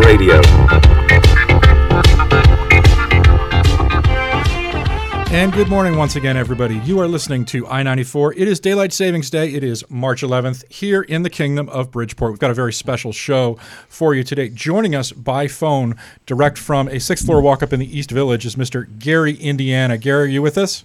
[0.00, 0.40] Lumpen Radio.
[5.32, 6.78] And good morning once again, everybody.
[6.78, 8.34] You are listening to I 94.
[8.34, 9.52] It is Daylight Savings Day.
[9.54, 12.32] It is March 11th here in the Kingdom of Bridgeport.
[12.32, 13.54] We've got a very special show
[13.88, 14.48] for you today.
[14.48, 15.94] Joining us by phone,
[16.26, 18.86] direct from a sixth floor walk up in the East Village, is Mr.
[18.98, 19.98] Gary Indiana.
[19.98, 20.84] Gary, are you with us?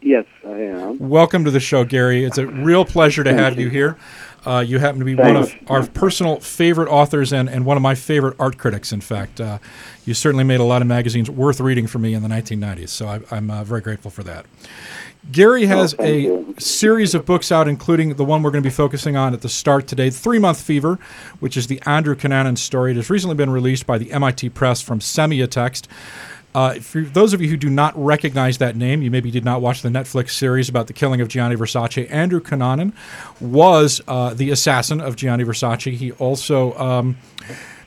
[0.00, 0.98] Yes, I am.
[0.98, 2.24] Welcome to the show, Gary.
[2.24, 3.64] It's a real pleasure to have you.
[3.64, 3.96] you here.
[4.46, 5.26] Uh, you happen to be Thanks.
[5.26, 9.00] one of our personal favorite authors and, and one of my favorite art critics, in
[9.00, 9.40] fact.
[9.40, 9.58] Uh,
[10.04, 13.06] you certainly made a lot of magazines worth reading for me in the 1990s, so
[13.08, 14.44] I, I'm uh, very grateful for that.
[15.32, 16.54] Gary has Oh, a you.
[16.58, 19.48] series of books out, including the one we're going to be focusing on at the
[19.48, 20.98] start today, Three Month Fever,
[21.40, 22.90] which is the Andrew Cunanan story.
[22.90, 25.86] It has recently been released by the MIT Press from Semiotext.
[26.54, 29.60] Uh, for those of you who do not recognize that name, you maybe did not
[29.60, 32.08] watch the Netflix series about the killing of Gianni Versace.
[32.10, 32.92] Andrew Cunanan
[33.40, 35.96] was uh, the assassin of Gianni Versace.
[35.96, 37.16] He also um,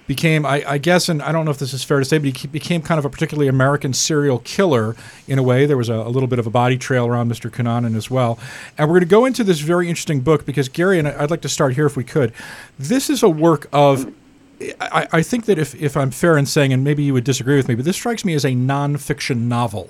[0.06, 2.36] became, I, I guess, and I don't know if this is fair to say, but
[2.36, 4.98] he became kind of a particularly American serial killer
[5.30, 5.66] in a way.
[5.66, 7.50] There was a, a little bit of a body trail around Mr.
[7.50, 8.38] Cunanan as well.
[8.78, 11.42] And we're going to go into this very interesting book because, Gary, and I'd like
[11.42, 12.34] to start here if we could.
[12.78, 14.12] This is a work of
[14.60, 17.58] I, I think that if, if I'm fair in saying, and maybe you would disagree
[17.58, 19.90] with me, but this strikes me as a nonfiction novel.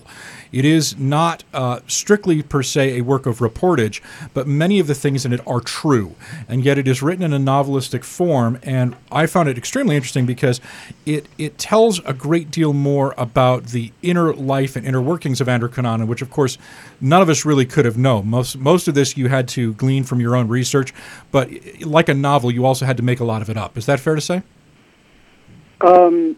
[0.52, 4.02] It is not uh, strictly per se a work of reportage,
[4.34, 6.16] but many of the things in it are true.
[6.48, 8.60] And yet it is written in a novelistic form.
[8.64, 10.60] And I found it extremely interesting because
[11.06, 15.50] it, it tells a great deal more about the inner life and inner workings of
[15.50, 16.58] Andrew Cunanan, which, of course,
[17.02, 18.28] none of us really could have known.
[18.28, 20.94] Most, most of this you had to glean from your own research,
[21.32, 21.50] but
[21.82, 23.78] like a novel, you also had to make a lot of it up.
[23.78, 24.44] Is that fair to say?
[25.82, 26.36] Um,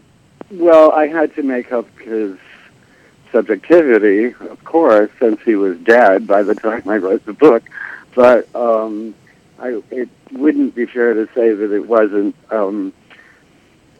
[0.50, 2.36] well, I had to make up his
[3.32, 7.62] subjectivity, of course, since he was dead by the time I wrote the book.
[8.14, 9.14] But um,
[9.58, 12.92] I, it wouldn't be fair to say that it wasn't um,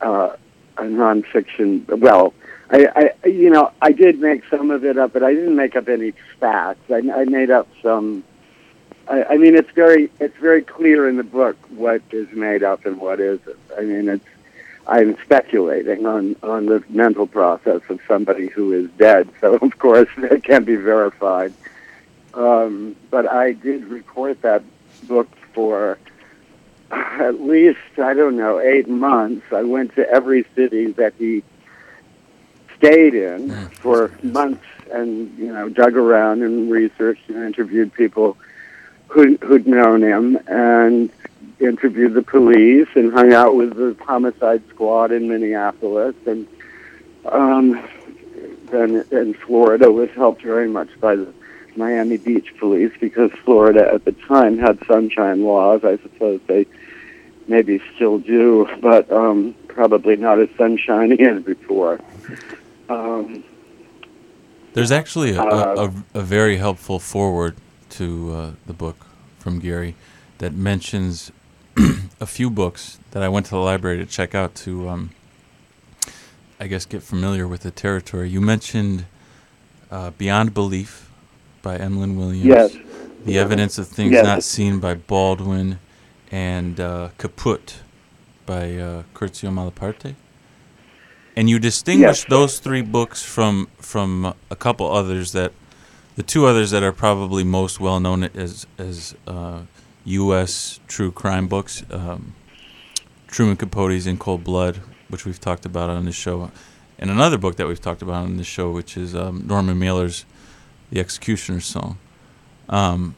[0.01, 0.37] uh,
[0.77, 1.87] a nonfiction.
[1.89, 2.35] Well,
[2.71, 5.77] I, I, you know, I did make some of it up, but I didn't make
[5.77, 6.91] up any facts.
[6.91, 8.25] I, I made up some.
[9.09, 12.87] I, I mean, it's very, it's very clear in the book what is made up
[12.87, 13.57] and what isn't.
[13.77, 14.25] I mean, it's
[14.87, 20.09] I'm speculating on, on the mental process of somebody who is dead, so of course
[20.17, 21.53] it can't be verified.
[22.35, 24.63] Um, but I did report that
[25.07, 25.99] book for
[26.91, 29.47] at least, I don't know, eight months.
[29.53, 31.43] I went to every city that he
[32.77, 38.37] stayed in for months and, you know, dug around and researched and interviewed people
[39.09, 41.11] who, who'd known him and
[41.59, 46.47] interviewed the police and hung out with the homicide squad in Minneapolis and
[47.27, 47.87] um,
[48.71, 51.33] then in Florida was helped very much by the
[51.77, 55.85] Miami Beach police because Florida at the time had sunshine laws.
[55.85, 56.67] I suppose they
[57.47, 62.01] maybe still do, but um, probably not as sunshiny as before.
[62.89, 63.45] Um,
[64.73, 67.57] There's actually a, Uh, a, a, a very helpful forward
[67.91, 69.07] to uh, the book
[69.39, 69.95] from Gary
[70.41, 71.31] that mentions
[72.21, 75.11] a few books that I went to the library to check out to, um,
[76.59, 78.29] I guess, get familiar with the territory.
[78.29, 79.05] You mentioned
[79.91, 81.11] uh, Beyond Belief
[81.63, 82.45] by Emlyn Williams.
[82.45, 82.77] Yes.
[83.25, 84.25] The Evidence of Things Yes.
[84.25, 85.79] Not Seen by Baldwin,
[86.31, 87.77] and uh, Kaputt
[88.47, 90.15] by uh, Curzio Malaparte.
[91.37, 92.25] And you distinguish Yes.
[92.29, 95.53] those three books from from a couple others that
[96.17, 99.61] the two others that are probably most well known as as uh,
[100.05, 100.81] U.S.
[100.89, 102.35] true crime books, um,
[103.29, 106.51] Truman Capote's In Cold Blood, which we've talked about on this show,
[106.99, 110.25] and another book that we've talked about on this show, which is um, Norman Mailer's
[110.91, 111.99] The Executioner's Song.
[112.69, 113.15] Um,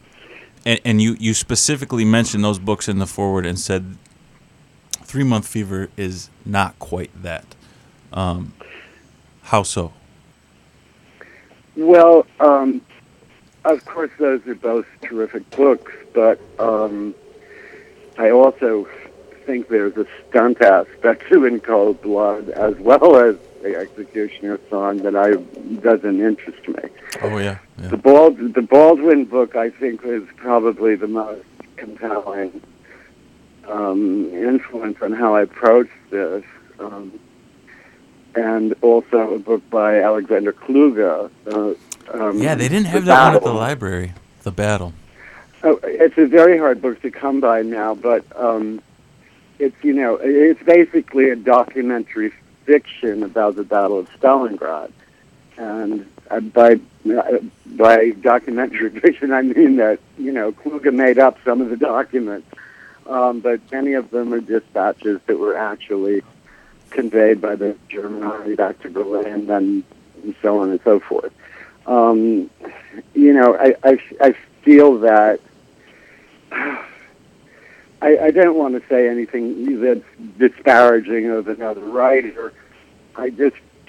[0.64, 3.96] and, and you, you specifically mentioned those books in the forward and said
[5.02, 7.44] Three Month Fever is not quite that.
[8.12, 8.54] Um,
[9.42, 9.92] how so?
[11.76, 12.82] Well, um,
[13.64, 17.14] of course, those are both terrific books, but um,
[18.18, 18.88] I also
[19.44, 24.98] think there's a stunt aspect to In Cold Blood as well as the Executioner song
[24.98, 25.34] that I
[25.80, 26.90] doesn't interest me.
[27.22, 27.88] Oh yeah, yeah.
[27.88, 31.44] The Bald the Baldwin book I think was probably the most
[31.76, 32.60] compelling
[33.68, 36.44] um, influence on how I approached this.
[36.78, 37.18] Um,
[38.34, 41.30] and also a book by Alexander Kluge.
[41.46, 41.74] Uh,
[42.12, 44.12] um, Yeah, they didn't have that one at the library.
[44.42, 44.92] The battle.
[45.64, 48.82] Oh, it's a very hard book to come by now, but um,
[49.58, 52.32] it's you know it's basically a documentary
[52.64, 54.90] fiction about the Battle of Stalingrad,
[55.56, 56.80] and uh, by
[57.16, 61.76] uh, by documentary fiction I mean that you know Kluge made up some of the
[61.76, 62.48] documents,
[63.06, 66.22] um, but many of them are dispatches that were actually
[66.90, 69.84] conveyed by the German army back to Berlin, and,
[70.22, 71.32] and so on and so forth.
[71.86, 72.50] Um,
[73.14, 75.40] you know, I, I, I feel that
[76.52, 76.86] I,
[78.00, 80.04] I don't want to say anything that's
[80.38, 82.52] disparaging of another writer.
[83.14, 83.56] I just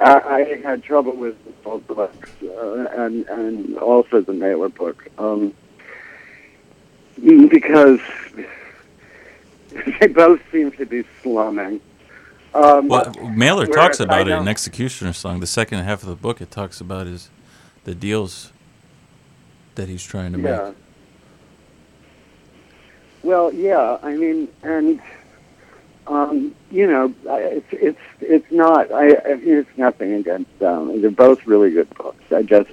[0.00, 5.54] I, I had trouble with both books uh, and and also the Mailer book um,
[7.22, 8.00] because
[10.00, 11.80] they both seem to be slumming.
[12.54, 14.44] Um, Well, Mailer talks about it in don't-
[15.12, 15.40] Song.
[15.40, 17.30] The second half of the book, it talks about his
[17.84, 18.52] the deals
[19.74, 20.64] that he's trying to Yeah.
[20.68, 20.74] make.
[23.22, 23.98] Well, yeah.
[24.02, 25.00] I mean, and
[26.06, 28.92] um, you know, it's it's it's not.
[28.92, 31.00] I, I mean, it's nothing against them.
[31.00, 32.22] They're both really good books.
[32.30, 32.70] I just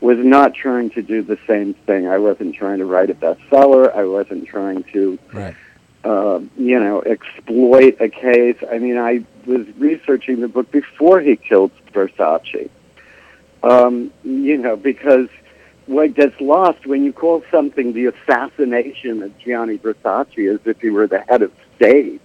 [0.00, 2.06] was not trying to do the same thing.
[2.06, 3.94] I wasn't trying to write a bestseller.
[3.96, 5.54] I wasn't trying to, Right.
[6.04, 8.56] Uh, you know, exploit a case.
[8.70, 12.68] I mean, I was researching the book before he killed Versace.
[13.62, 15.28] Um, you know, because
[15.86, 20.90] what gets lost when you call something the assassination of Gianni Versace as if he
[20.90, 22.20] were the head of state,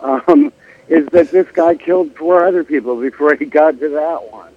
[0.00, 0.52] um,
[0.88, 4.52] is that this guy killed four other people before he got to that one.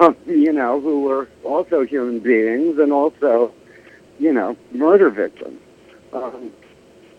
[0.00, 3.52] Um, you know, who were also human beings and also,
[4.18, 5.60] you know, murder victims.
[6.12, 6.52] Um,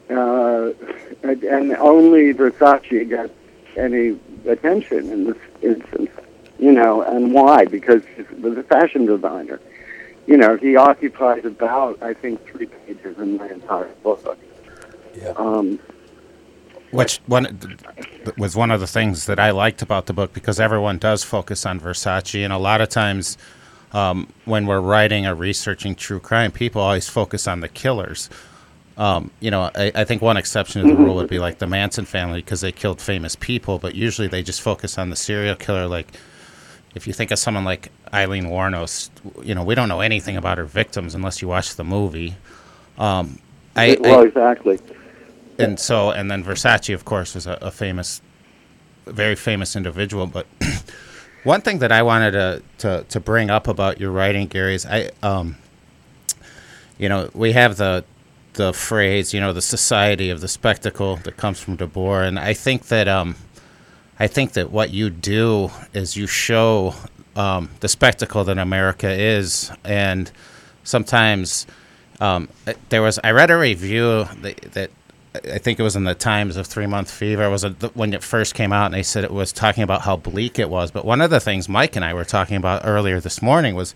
[0.09, 0.71] uh,
[1.23, 3.29] and, and only Versace got
[3.77, 6.09] any attention in this instance.
[6.57, 7.65] You know, and why?
[7.65, 9.61] Because he was a fashion designer
[10.29, 14.37] you know, he occupies about, I think, three pages in my entire book.
[15.15, 15.29] Yeah.
[15.29, 15.79] Um,
[16.91, 17.79] Which one
[18.37, 21.65] was one of the things that I liked about the book because everyone does focus
[21.65, 23.39] on Versace, and a lot of times
[23.91, 28.29] um, when we're writing or researching true crime, people always focus on the killers.
[28.99, 31.67] Um, you know, I, I think one exception to the rule would be like the
[31.67, 35.55] Manson family because they killed famous people, but usually they just focus on the serial
[35.55, 35.87] killer.
[35.87, 36.11] Like,
[36.95, 39.09] if you think of someone like Aileen Wuornos,
[39.41, 42.35] you know, we don't know anything about her victims unless you watch the movie.
[42.97, 43.39] Um,
[43.73, 44.79] I, well, I, exactly.
[45.57, 48.21] and so and then Versace, of course, was a, a famous,
[49.05, 50.27] very famous individual.
[50.27, 50.45] But
[51.45, 54.85] one thing that I wanted to, to to bring up about your writing, Gary, is
[54.85, 55.55] I, um,
[56.97, 58.03] you know, we have the
[58.53, 62.53] the phrase, you know, the society of the spectacle that comes from Debord, and I
[62.53, 63.35] think that um,
[64.19, 66.93] I think that what you do is you show
[67.35, 70.31] um, the spectacle that America is, and
[70.83, 71.65] sometimes
[72.19, 72.49] um,
[72.89, 74.91] there was I read a review that, that
[75.33, 77.43] I think it was in the Times of Three Month Fever.
[77.43, 80.01] It was a, when it first came out, and they said it was talking about
[80.01, 80.91] how bleak it was.
[80.91, 83.93] But one of the things Mike and I were talking about earlier this morning was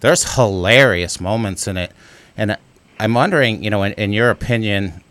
[0.00, 1.92] there's hilarious moments in it,
[2.36, 2.56] and
[3.00, 5.02] I'm wondering, you know, in, in your opinion,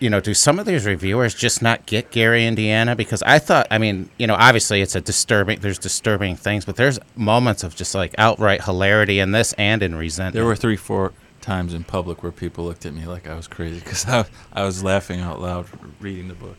[0.00, 2.96] you know, do some of these reviewers just not get Gary, Indiana?
[2.96, 6.76] Because I thought, I mean, you know, obviously it's a disturbing, there's disturbing things, but
[6.76, 10.34] there's moments of just like outright hilarity in this and in resentment.
[10.34, 11.12] There were three, four
[11.42, 14.24] times in public where people looked at me like I was crazy because I,
[14.54, 15.66] I was laughing out loud
[16.00, 16.56] reading the book.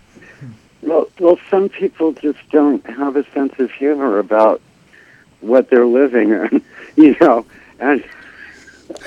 [0.83, 4.62] Well, well, some people just don't have a sense of humor about
[5.41, 6.63] what they're living in,
[6.95, 7.43] you know.
[7.79, 8.03] And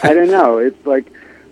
[0.03, 0.59] I don't know.
[0.59, 1.07] It's like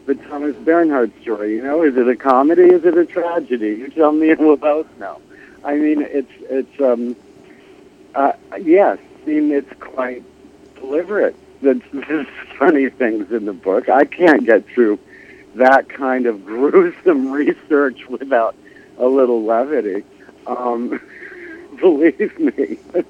[0.06, 1.56] the Thomas Bernhard story.
[1.56, 2.62] You know, is it a comedy?
[2.62, 3.74] Is it a tragedy?
[3.74, 5.20] You tell me, and we'll both know.
[5.64, 7.16] I mean, it's it's um,
[8.14, 8.98] uh, yes.
[9.22, 10.22] I mean, it's quite
[10.76, 11.34] deliberate.
[11.60, 13.88] There's, there's funny things in the book.
[13.88, 15.00] I can't get through
[15.56, 18.54] that kind of gruesome research without
[18.98, 20.04] a little levity.
[20.46, 21.00] Um,
[21.80, 22.78] believe me,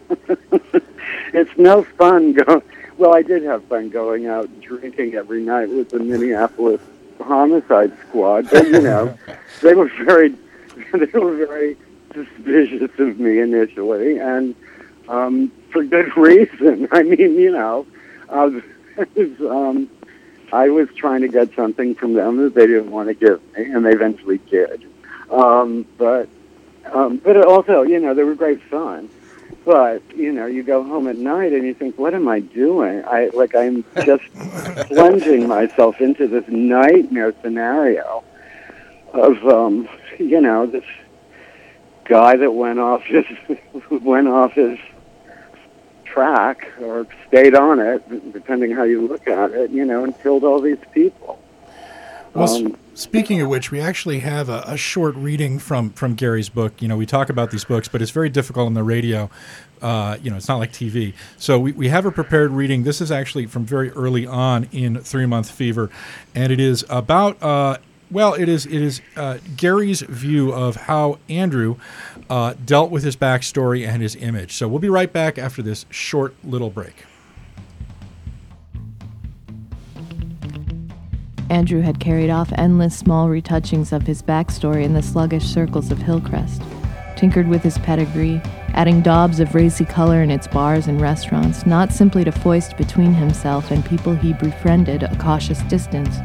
[1.35, 2.63] it's no fun going.
[2.99, 6.81] Well, I did have fun going out drinking every night with the Minneapolis
[7.21, 9.17] homicide squad, but you know,
[9.63, 10.31] they were very,
[10.93, 11.77] they were very
[12.15, 14.55] suspicious of me initially, and
[15.09, 16.89] um, for good reason.
[16.93, 17.87] I mean, you know,
[18.31, 18.63] I was,
[19.41, 19.91] um,
[20.53, 23.65] I was trying to get something from them that they didn't want to give me,
[23.65, 24.87] and they eventually did.
[25.31, 26.29] Um, but,
[26.93, 29.11] um, but also, you know, they were great fun.
[29.67, 33.03] But you know, you go home at night and you think, "What am I doing?"
[33.05, 34.23] I like I'm just
[34.87, 38.23] plunging myself into this nightmare scenario
[39.13, 40.85] of, um, you know, this
[42.05, 43.25] guy that went off his
[43.91, 44.79] went off his
[46.05, 50.45] track or stayed on it, depending how you look at it, you know, and killed
[50.45, 51.43] all these people.
[52.35, 56.49] Well, Um, speaking of which, we actually have a, a short reading from from Gary's
[56.49, 56.83] book.
[56.83, 59.31] You know, we talk about these books, but it's very difficult on the radio.
[59.81, 61.13] Uh, you know, it's not like TV.
[61.37, 62.83] So we, we have a prepared reading.
[62.83, 65.91] This is actually from very early on in Three Month Fever,
[66.35, 67.77] and it is about uh,
[68.11, 71.77] Well, it is it is uh, Gary's view of how Andrew
[72.31, 74.55] uh, dealt with his backstory and his image.
[74.55, 77.05] So we'll be right back after this short little break.
[81.49, 85.99] Andrew had carried off endless small retouchings of his backstory in the sluggish circles of
[85.99, 86.61] Hillcrest,
[87.17, 88.41] tinkered with his pedigree,
[88.75, 93.15] adding daubs of racy color in its bars and restaurants, not simply to foist between
[93.15, 96.17] himself and people he befriended a cautious distance,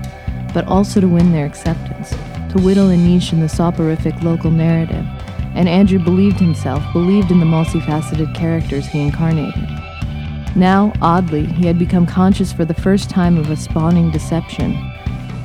[0.53, 2.09] but also to win their acceptance,
[2.51, 5.05] to whittle a niche in the soporific local narrative.
[5.53, 9.69] And Andrew believed himself, believed in the multifaceted characters he incarnated.
[10.55, 14.90] Now, oddly, he had become conscious for the first time of a spawning deception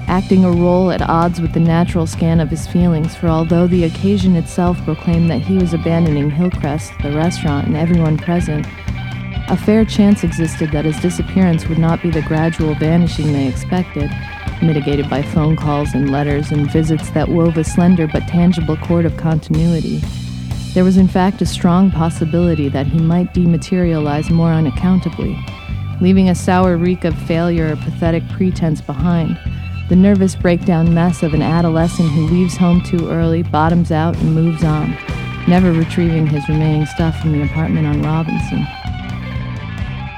[0.08, 3.84] acting a role at odds with the natural scan of his feelings, for although the
[3.84, 8.66] occasion itself proclaimed that he was abandoning Hillcrest, the restaurant, and everyone present,
[9.48, 14.10] a fair chance existed that his disappearance would not be the gradual vanishing they expected,
[14.62, 19.06] mitigated by phone calls and letters and visits that wove a slender but tangible cord
[19.06, 20.00] of continuity.
[20.72, 25.36] There was, in fact, a strong possibility that he might dematerialize more unaccountably,
[26.00, 29.38] leaving a sour reek of failure or pathetic pretense behind
[29.88, 34.34] the nervous breakdown mess of an adolescent who leaves home too early, bottoms out, and
[34.34, 34.90] moves on,
[35.46, 38.66] never retrieving his remaining stuff from the apartment on Robinson.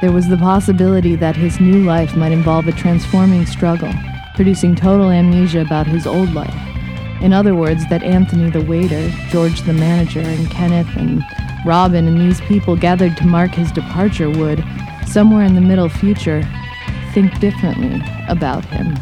[0.01, 3.93] There was the possibility that his new life might involve a transforming struggle,
[4.35, 6.55] producing total amnesia about his old life.
[7.21, 11.23] In other words, that Anthony the waiter, George the manager, and Kenneth and
[11.67, 14.65] Robin and these people gathered to mark his departure would,
[15.07, 16.43] somewhere in the middle future,
[17.13, 18.97] think differently about him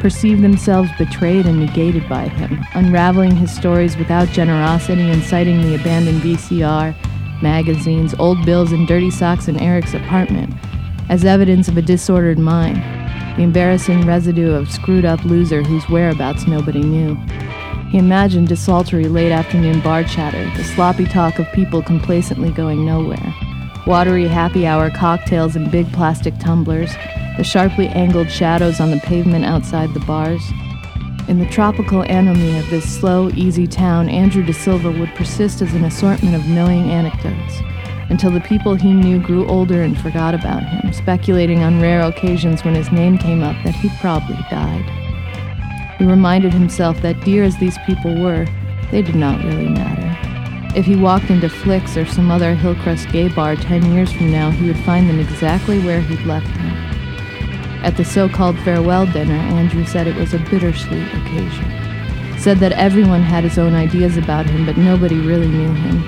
[0.00, 5.74] perceive themselves betrayed and negated by him, unraveling his stories without generosity and citing the
[5.74, 6.94] abandoned VCR,
[7.42, 10.52] magazines, old bills, and dirty socks in Eric's apartment
[11.08, 12.76] as evidence of a disordered mind,
[13.36, 17.14] the embarrassing residue of screwed up loser whose whereabouts nobody knew.
[17.90, 23.34] He imagined desultory late afternoon bar chatter, the sloppy talk of people complacently going nowhere,
[23.86, 26.94] watery happy hour cocktails in big plastic tumblers,
[27.38, 30.42] the sharply angled shadows on the pavement outside the bars.
[31.28, 35.72] In the tropical anomie of this slow, easy town, Andrew De Silva would persist as
[35.72, 37.60] an assortment of knowing anecdotes
[38.10, 42.64] until the people he knew grew older and forgot about him, speculating on rare occasions
[42.64, 44.84] when his name came up that he'd probably died.
[45.98, 48.46] He reminded himself that, dear as these people were,
[48.90, 50.76] they did not really matter.
[50.76, 54.50] If he walked into Flicks or some other Hillcrest gay bar ten years from now,
[54.50, 56.97] he would find them exactly where he'd left them.
[57.82, 62.38] At the so called farewell dinner, Andrew said it was a bittersweet occasion.
[62.38, 66.02] Said that everyone had his own ideas about him, but nobody really knew him.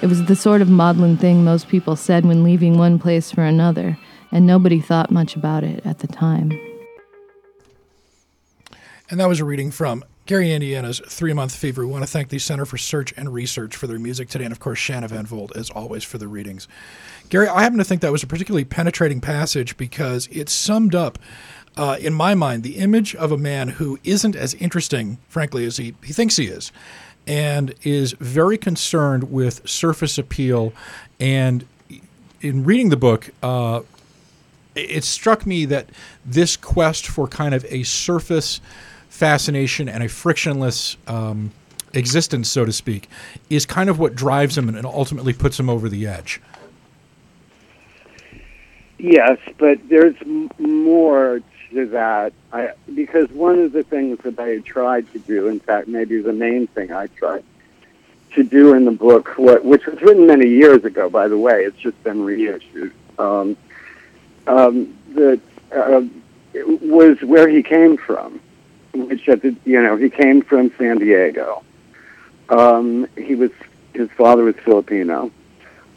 [0.00, 3.42] It was the sort of maudlin thing most people said when leaving one place for
[3.42, 3.98] another,
[4.30, 6.52] and nobody thought much about it at the time.
[9.10, 11.86] And that was a reading from Gary Indiana's three month fever.
[11.86, 14.52] We want to thank the Center for Search and Research for their music today, and
[14.52, 16.68] of course, Shanna Van Volt, as always, for the readings.
[17.30, 21.18] Gary, I happen to think that was a particularly penetrating passage because it summed up,
[21.78, 25.78] uh, in my mind, the image of a man who isn't as interesting, frankly, as
[25.78, 26.72] he, he thinks he is,
[27.26, 30.74] and is very concerned with surface appeal.
[31.18, 31.64] And
[32.42, 33.80] in reading the book, uh,
[34.74, 35.88] it struck me that
[36.22, 38.60] this quest for kind of a surface
[39.18, 41.50] fascination and a frictionless um,
[41.92, 43.08] existence, so to speak,
[43.50, 46.40] is kind of what drives him and ultimately puts him over the edge.
[48.96, 50.14] Yes, but there's
[50.58, 52.32] more to that.
[52.52, 56.32] I, because one of the things that I tried to do, in fact, maybe the
[56.32, 57.42] main thing I tried
[58.34, 61.64] to do in the book, what, which was written many years ago, by the way,
[61.64, 63.56] it's just been reissued, um,
[64.46, 65.40] um, that
[65.74, 66.02] uh,
[66.54, 68.40] was where he came from
[68.92, 71.62] which at the, you know he came from San Diego.
[72.48, 73.50] Um, he was
[73.94, 75.30] his father was Filipino.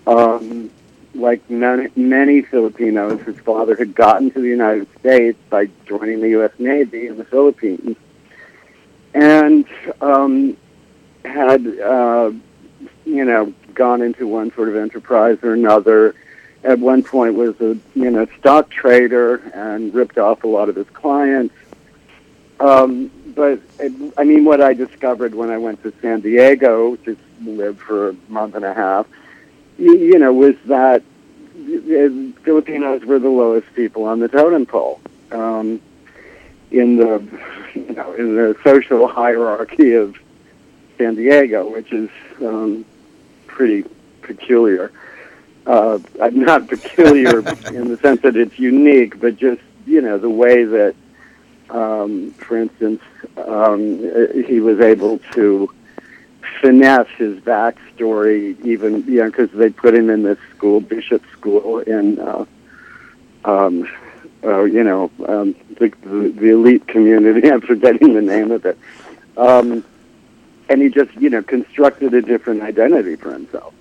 [0.07, 0.71] Um,
[1.13, 6.29] like many, many Filipinos, his father had gotten to the United States by joining the
[6.29, 6.51] U.S.
[6.57, 7.97] Navy in the Philippines,
[9.13, 9.65] and
[9.99, 10.55] um,
[11.25, 12.31] had uh,
[13.05, 16.15] you know gone into one sort of enterprise or another.
[16.63, 20.75] At one point, was a you know stock trader and ripped off a lot of
[20.75, 21.55] his clients
[22.61, 27.17] um, but it, I mean, what I discovered when I went to San Diego to
[27.43, 29.07] live for a month and a half,
[29.79, 31.01] you, you know, was that
[32.43, 34.99] Filipinos were the lowest people on the totem pole
[35.31, 35.81] um,
[36.69, 37.23] in the
[37.73, 40.15] you know in the social hierarchy of
[40.97, 42.09] San Diego, which is
[42.41, 42.85] um,
[43.47, 43.85] pretty
[44.21, 44.91] peculiar.
[45.65, 45.99] Uh,
[46.31, 47.39] not peculiar
[47.73, 50.95] in the sense that it's unique, but just you know the way that
[51.71, 53.01] um, for instance,
[53.37, 53.99] um,
[54.45, 55.71] he was able to
[56.59, 61.79] finesse his backstory, even you know, because they put him in this school, bishop school
[61.79, 62.45] in, uh,
[63.45, 63.89] um,
[64.43, 65.89] uh, you know, um, the,
[66.35, 67.49] the, elite community.
[67.51, 68.77] I'm forgetting the name of it.
[69.37, 69.83] Um,
[70.69, 73.73] and he just, you know, constructed a different identity for himself,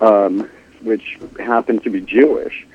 [0.00, 0.48] um,
[0.82, 2.66] which happened to be Jewish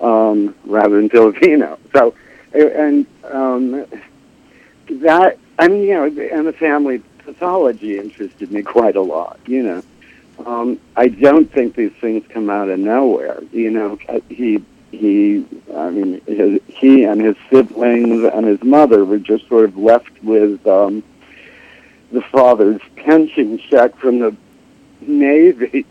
[0.00, 1.78] um, rather than Filipino.
[1.92, 2.14] So,
[2.54, 3.86] and um,
[4.88, 9.62] that, I mean, you know, and the family pathology interested me quite a lot, you
[9.62, 9.82] know.
[10.46, 13.40] Um, I don't think these things come out of nowhere.
[13.52, 15.44] You know, he he,
[15.74, 20.22] I mean, his, he and his siblings and his mother were just sort of left
[20.22, 21.02] with um,
[22.12, 24.36] the father's pension check from the
[25.00, 25.84] Navy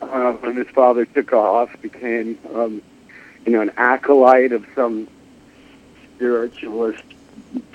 [0.00, 2.82] uh, when his father took off, became, um,
[3.44, 5.08] you know, an acolyte of some
[6.18, 7.04] spiritualist,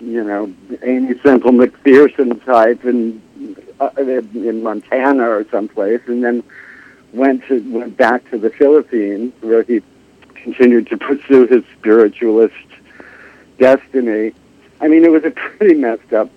[0.02, 3.22] you know, Aimee Semple McPherson type in
[3.80, 6.44] uh, in Montana or someplace, and then
[7.14, 9.82] went to went back to the Philippines where he
[10.36, 12.54] continued to pursue his spiritualist
[13.58, 14.34] destiny.
[14.82, 16.30] I mean, it was a pretty messed up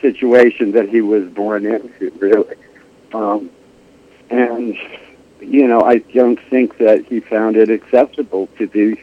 [0.00, 2.54] situation that he was born into, really.
[3.12, 3.50] Um,
[4.30, 4.76] and,
[5.40, 9.02] you know, I don't think that he found it acceptable to be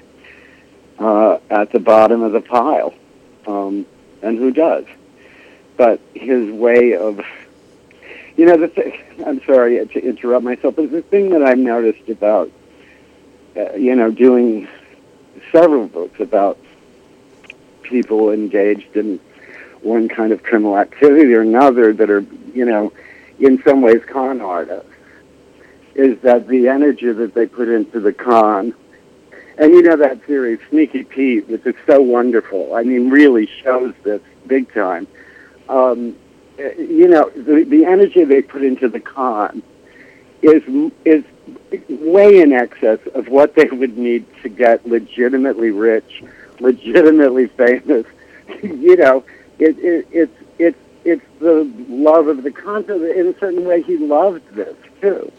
[1.00, 2.94] uh, at the bottom of the pile.
[3.46, 3.86] Um,
[4.22, 4.86] and who does?
[5.78, 7.22] But his way of,
[8.36, 12.10] you know, the thing, I'm sorry to interrupt myself, but the thing that I've noticed
[12.10, 12.52] about,
[13.56, 14.68] uh, you know, doing
[15.52, 16.58] several books about
[17.84, 19.20] people engaged in
[19.82, 22.92] one kind of criminal activity or another that are, you know,
[23.40, 24.90] in some ways con artists,
[25.94, 28.74] is that the energy that they put into the con,
[29.58, 32.76] and you know that series, Sneaky Pete, which is so wonderful.
[32.76, 35.08] I mean, really shows this big time.
[35.70, 36.16] Um,
[36.58, 39.62] you know, the, the energy they put into the con
[40.42, 40.64] is
[41.06, 41.24] is
[41.90, 46.24] way in excess of what they would need to get legitimately rich,
[46.60, 48.06] legitimately famous.
[48.64, 49.24] you know,
[49.60, 53.04] it, it, it's it's it's the love of the content.
[53.04, 55.32] In a certain way, he loved this too.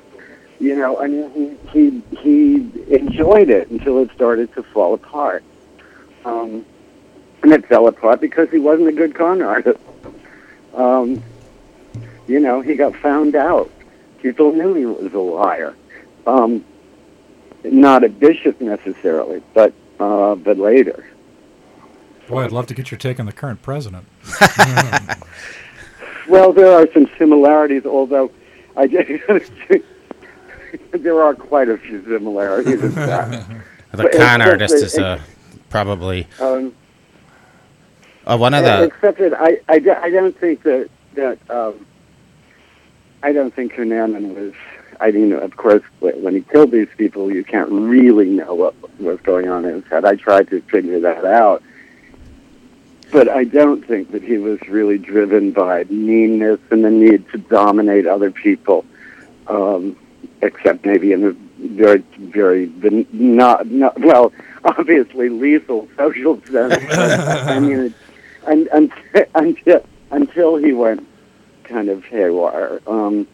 [0.61, 5.43] You know, I mean, he he he enjoyed it until it started to fall apart.
[6.25, 6.65] Um,
[7.43, 9.79] and it fell apart because he wasn't a good con artist.
[10.75, 11.23] Um,
[12.27, 13.71] you know, he got found out.
[14.23, 15.75] People knew he was a liar.
[16.27, 16.65] Um,
[17.63, 21.07] not a bishop necessarily, but uh, but later.
[22.29, 24.07] Boy, I'd love to get your take on the current president.
[26.29, 28.31] well, there are some similarities, although
[28.77, 28.87] I
[30.93, 32.83] there are quite a few similarities.
[32.83, 33.51] In fact.
[33.93, 35.21] the con artist is uh,
[35.71, 36.75] probably um,
[38.27, 38.85] uh, one of the.
[38.85, 41.87] Except that I, I, I don't think that that um,
[43.23, 44.55] I don't think Cunanan was.
[45.01, 49.19] I mean, of course, when he killed these people, you can't really know what was
[49.23, 50.05] going on in his head.
[50.05, 51.63] I tried to figure that out
[53.15, 57.39] but I don't think that he was really driven by meanness and the need to
[57.39, 58.85] dominate other people,
[59.47, 59.97] um,
[60.43, 62.73] except maybe in a very, very
[63.13, 64.33] not, not well,
[64.65, 66.85] obviously lethal social sense.
[66.91, 67.95] I mean,
[68.47, 68.93] and, and,
[69.35, 71.07] until until he went
[71.65, 72.81] kind of haywire.
[72.87, 73.27] Um,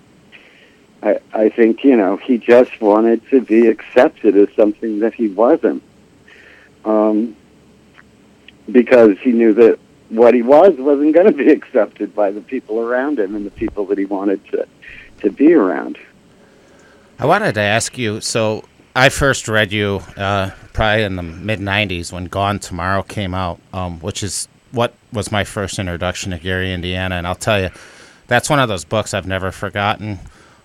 [1.02, 5.28] I, I think you know he just wanted to be accepted as something that he
[5.28, 5.82] wasn't.
[6.84, 7.36] Um,
[8.70, 12.80] because he knew that what he was wasn't going to be accepted by the people
[12.80, 14.66] around him and the people that he wanted to
[15.20, 15.98] to be around.
[17.20, 18.22] I wanted to ask you.
[18.22, 18.64] So
[18.96, 23.60] I first read you uh, probably in the mid '90s when Gone Tomorrow came out,
[23.74, 27.16] um, which is what was my first introduction to Gary, Indiana.
[27.16, 27.68] And I'll tell you,
[28.26, 30.18] that's one of those books I've never forgotten.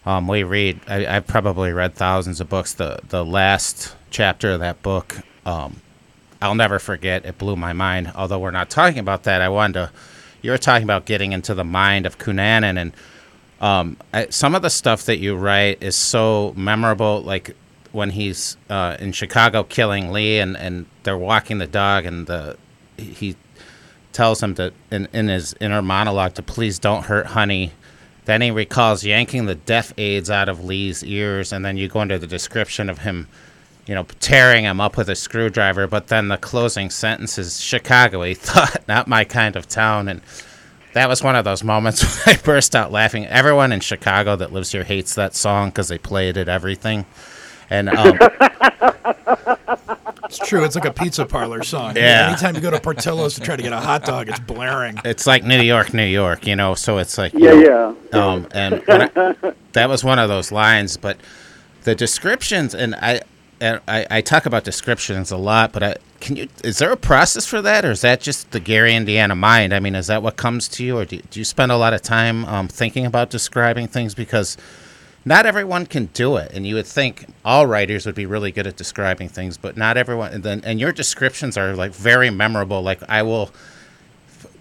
[0.06, 0.80] Um, we read.
[0.88, 2.74] I, have probably read thousands of books.
[2.74, 5.82] The the last chapter of that book um,
[6.42, 7.26] I'll never forget.
[7.26, 8.14] It blew my mind.
[8.16, 9.92] Although we're not talking about that, I wanted to.
[10.42, 12.94] You were talking about getting into the mind of Cunanan, and
[13.62, 13.98] um,
[14.30, 17.22] some of the stuff that you write is so memorable.
[17.22, 17.56] Like
[17.92, 22.58] when he's uh, in Chicago killing Lee, and, and they're walking the dog, and the
[22.98, 23.36] he
[24.14, 27.72] tells him to in, in his inner monologue to please don't hurt honey.
[28.26, 32.02] Then he recalls yanking the deaf aids out of Lee's ears, and then you go
[32.02, 33.28] into the description of him
[33.88, 35.88] you know, tearing him up with a screwdriver.
[35.88, 38.24] But then the closing sentence is Chicago.
[38.24, 40.08] He thought, not my kind of town.
[40.08, 40.22] And
[40.96, 43.28] that was one of those moments when I burst out laughing.
[43.28, 47.06] Everyone in Chicago that lives here hates that song because they play it at everything.
[47.70, 48.18] And um,
[50.26, 50.64] It's true.
[50.64, 51.96] It's like a pizza parlor song.
[51.96, 52.28] Yeah.
[52.30, 55.00] Anytime you go to Portillo's to try to get a hot dog, it's blaring.
[55.06, 56.76] It's like New York, New York, you know.
[56.76, 57.94] So it's like Yeah, yeah.
[58.12, 59.36] Um, and I,
[59.74, 60.98] that was one of those lines.
[60.98, 61.18] But
[61.84, 63.22] the descriptions, and I,
[63.62, 65.72] and I, I talk about descriptions a lot.
[65.72, 66.48] But I, can you?
[66.64, 69.74] Is there a process for that, or is that just the Gary Indiana mind?
[69.74, 71.94] I mean, is that what comes to you, or do, do you spend a lot
[71.94, 74.58] of time um, thinking about describing things because?
[75.28, 78.68] Not everyone can do it, and you would think all writers would be really good
[78.68, 80.32] at describing things, but not everyone.
[80.32, 82.84] And then, and your descriptions are like very memorable.
[82.84, 83.50] Like I will,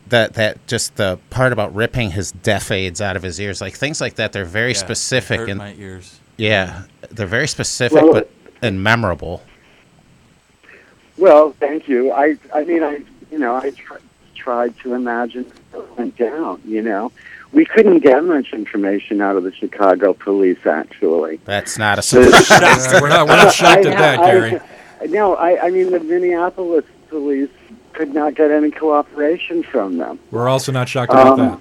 [0.09, 3.75] that that just the part about ripping his deaf aids out of his ears, like
[3.75, 4.33] things like that.
[4.33, 6.19] They're very Yeah, specific hurt and my ears.
[6.39, 8.31] yeah, they're very specific, Well, but
[8.65, 9.43] and memorable.
[11.17, 12.11] Well, thank you.
[12.13, 13.95] I, I mean, I, you know, I tr-
[14.35, 16.61] tried to imagine what went down.
[16.65, 17.13] You know,
[17.53, 20.67] we couldn't get much information out of the Chicago police.
[20.67, 22.41] Actually, That's not a surprise.
[22.51, 24.61] Yeah, we're not we're not shocked at that, I- Gary.
[25.11, 27.51] no, I, I mean, the Minneapolis police
[27.93, 30.19] could not get any cooperation from them.
[30.33, 31.61] We're also not shocked about Um,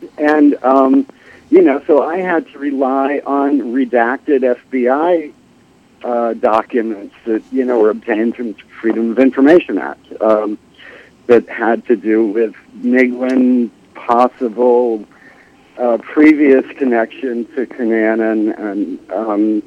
[0.00, 0.10] that.
[0.16, 1.06] And, um,
[1.50, 5.32] you know, so I had to rely on redacted FBI
[6.02, 10.58] uh, documents that, you know, were obtained from Freedom of Information Act um,
[11.26, 15.04] that had to do with Miglin, possible
[15.78, 19.62] uh, previous connection to Cunanan, and um,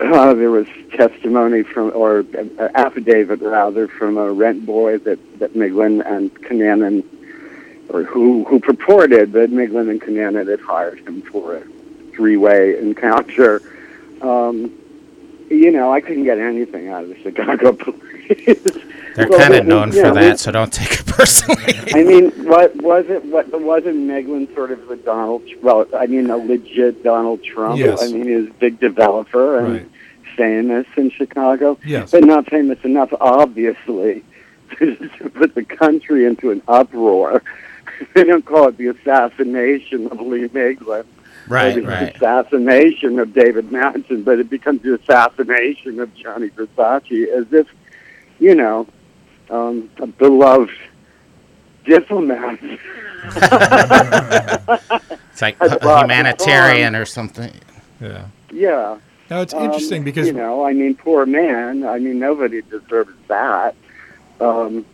[0.00, 2.24] uh, there was testimony from, or
[2.58, 7.04] uh, affidavit rather, from a rent boy that, that Miglin and Cunanan
[7.88, 11.62] or who who purported that Miglin and Cunanan had hired him for a
[12.14, 13.62] three-way encounter.
[14.20, 14.72] Um,
[15.50, 18.62] you know, I couldn't get anything out of the Chicago police.
[19.16, 21.74] They're Well, kind of known for we- that, so don't take it personally.
[21.94, 23.24] I mean, what was it?
[23.24, 25.42] What wasn't Miglin sort of the Donald?
[25.62, 27.78] Well, I mean, a legit Donald Trump.
[27.78, 28.02] Yes.
[28.02, 29.90] I mean, he was a big developer and Right.
[30.36, 32.12] famous in Chicago, Yes.
[32.12, 34.22] but not famous enough, obviously,
[34.78, 37.42] to put the country into an uproar.
[38.14, 40.46] they don't call it the assassination of Lee
[41.48, 41.50] Miglin.
[41.50, 42.16] or right, the right.
[42.16, 47.66] assassination of David Madson, but it becomes the assassination of Gianni Versace, as if,
[48.38, 48.86] you know,
[49.50, 50.70] um, a beloved
[51.84, 52.58] diplomat.
[55.32, 57.52] It's like a humanitarian or something.
[58.00, 58.24] Yeah.
[58.52, 58.98] yeah.
[59.30, 61.84] No, it's Um, interesting because you know, I mean, poor man.
[61.84, 63.74] I mean, nobody deserves that.
[64.40, 64.84] Um,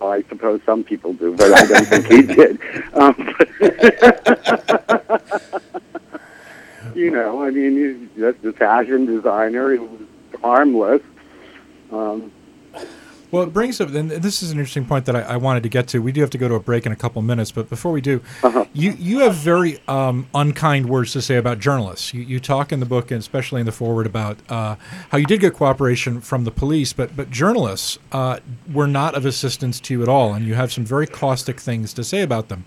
[0.00, 2.58] well, I suppose some people do, but I don't think he did.
[2.94, 3.34] Um,
[6.94, 9.72] you know, I mean, he's just a fashion designer.
[9.72, 10.00] He was
[10.40, 11.02] harmless.
[11.90, 12.32] Um,
[13.30, 15.70] Well, it brings up, and this is an interesting point that I, I wanted to
[15.70, 16.02] get to.
[16.02, 18.02] We do have to go to a break in a couple minutes, but before we
[18.02, 18.66] do, Uh-huh.
[18.74, 22.12] you you have very um, unkind words to say about journalists.
[22.12, 24.76] You, you talk in the book, and especially in the forward, about uh,
[25.10, 29.24] how you did get cooperation from the police, but but journalists uh, were not of
[29.24, 32.48] assistance to you at all, and you have some very caustic things to say about
[32.48, 32.66] them.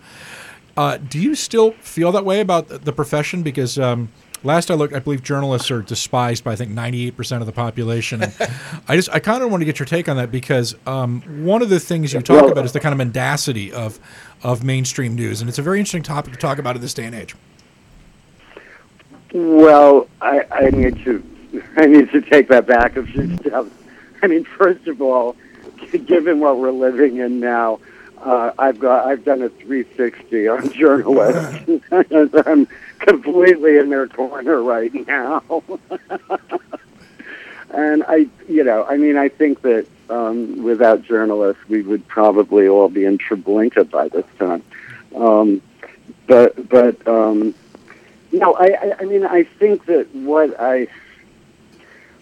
[0.77, 3.43] Uh, do you still feel that way about the profession?
[3.43, 4.09] Because um,
[4.43, 8.23] last I looked, I believe journalists are despised by I think 98% of the population.
[8.23, 8.33] And
[8.87, 11.61] I just I kind of want to get your take on that because um, one
[11.61, 13.99] of the things you talk about is the kind of mendacity of
[14.43, 17.05] of mainstream news, and it's a very interesting topic to talk about at this day
[17.05, 17.35] and age.
[19.33, 21.23] Well, I, I need to
[21.77, 23.69] I need to take that back a few steps.
[24.21, 25.35] I mean, first of all,
[26.05, 27.79] given what we're living in now,
[28.25, 31.69] uh, I've got I've done a 360 on journalists.
[32.47, 32.67] I'm
[32.99, 35.43] completely in their corner right now.
[37.69, 42.67] and I, you know, I mean, I think that um, without journalists, we would probably
[42.67, 44.63] all be in Treblinka by this time.
[45.15, 45.61] Um,
[46.25, 47.53] but but um,
[48.31, 50.87] no, I, I, I mean, I think that what I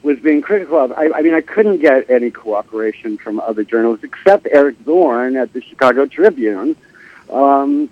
[0.04, 4.04] was being critical of, I, I mean, I couldn't get any cooperation from other journalists
[4.04, 6.76] except Eric Zorn at the Chicago Tribune,
[7.30, 7.89] um,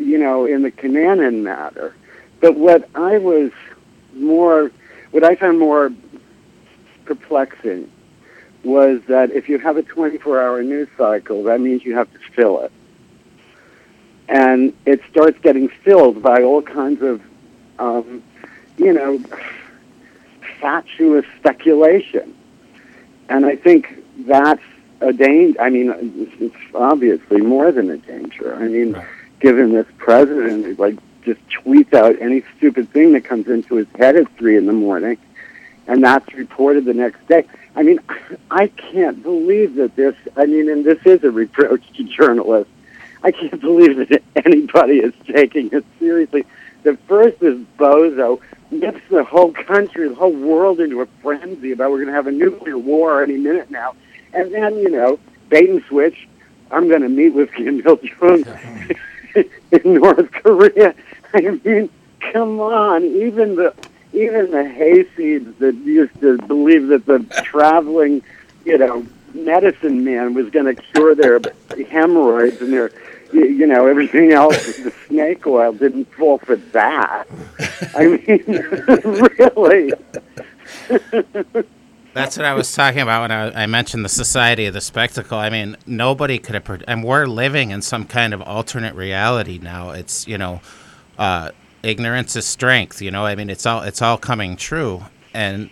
[0.00, 1.94] you know, in the Cunanan matter.
[2.40, 3.52] But what I was
[4.14, 4.72] more,
[5.10, 5.92] what I found more
[7.04, 7.90] perplexing
[8.64, 12.18] was that if you have a 24 hour news cycle, that means you have to
[12.34, 12.72] fill it
[14.28, 17.22] and it starts getting filled by all kinds of,
[17.78, 18.22] um,
[18.76, 19.22] you know,
[20.64, 22.34] fatuous speculation.
[23.28, 24.62] And I think that's
[25.02, 25.60] a danger.
[25.60, 28.54] I mean, it's, it's obviously more than a danger.
[28.56, 29.06] I mean, Right.
[29.40, 33.86] given this president, who, like, just tweets out any stupid thing that comes into his
[33.98, 35.18] head at three in the morning,
[35.86, 37.44] and that's reported the next day.
[37.76, 38.00] I mean,
[38.50, 40.14] I can't believe that this.
[40.34, 42.72] I mean, and this is a reproach to journalists.
[43.22, 46.46] I can't believe that anybody is taking it seriously.
[46.84, 48.40] The first is Bozo.
[48.80, 52.26] Gets the whole country, the whole world into a frenzy about we're going to have
[52.26, 53.94] a nuclear war any minute now.
[54.32, 56.28] And then, you know, bait and switch,
[56.70, 58.44] I'm going to meet with Kim Il Jong
[59.72, 60.94] in North Korea.
[61.32, 61.90] I mean,
[62.32, 63.74] come on, even the
[64.12, 68.22] even the hayseeds that used to believe that the traveling,
[68.64, 71.40] you know, medicine man was going to cure their
[71.88, 72.92] hemorrhoids and their,
[73.34, 74.76] you, you know, everything else.
[74.78, 77.26] the snake oil didn't fall for that.
[77.94, 78.44] I mean,
[79.38, 79.92] really.
[82.14, 85.36] That's what I was talking about when I, I, mentioned the Society of the Spectacle.
[85.36, 89.90] I mean, nobody could have, and we're living in some kind of alternate reality now.
[89.90, 90.60] It's you know,
[91.18, 91.50] uh,
[91.82, 93.02] ignorance is strength.
[93.02, 95.70] You know, I mean, it's all it's all coming true, and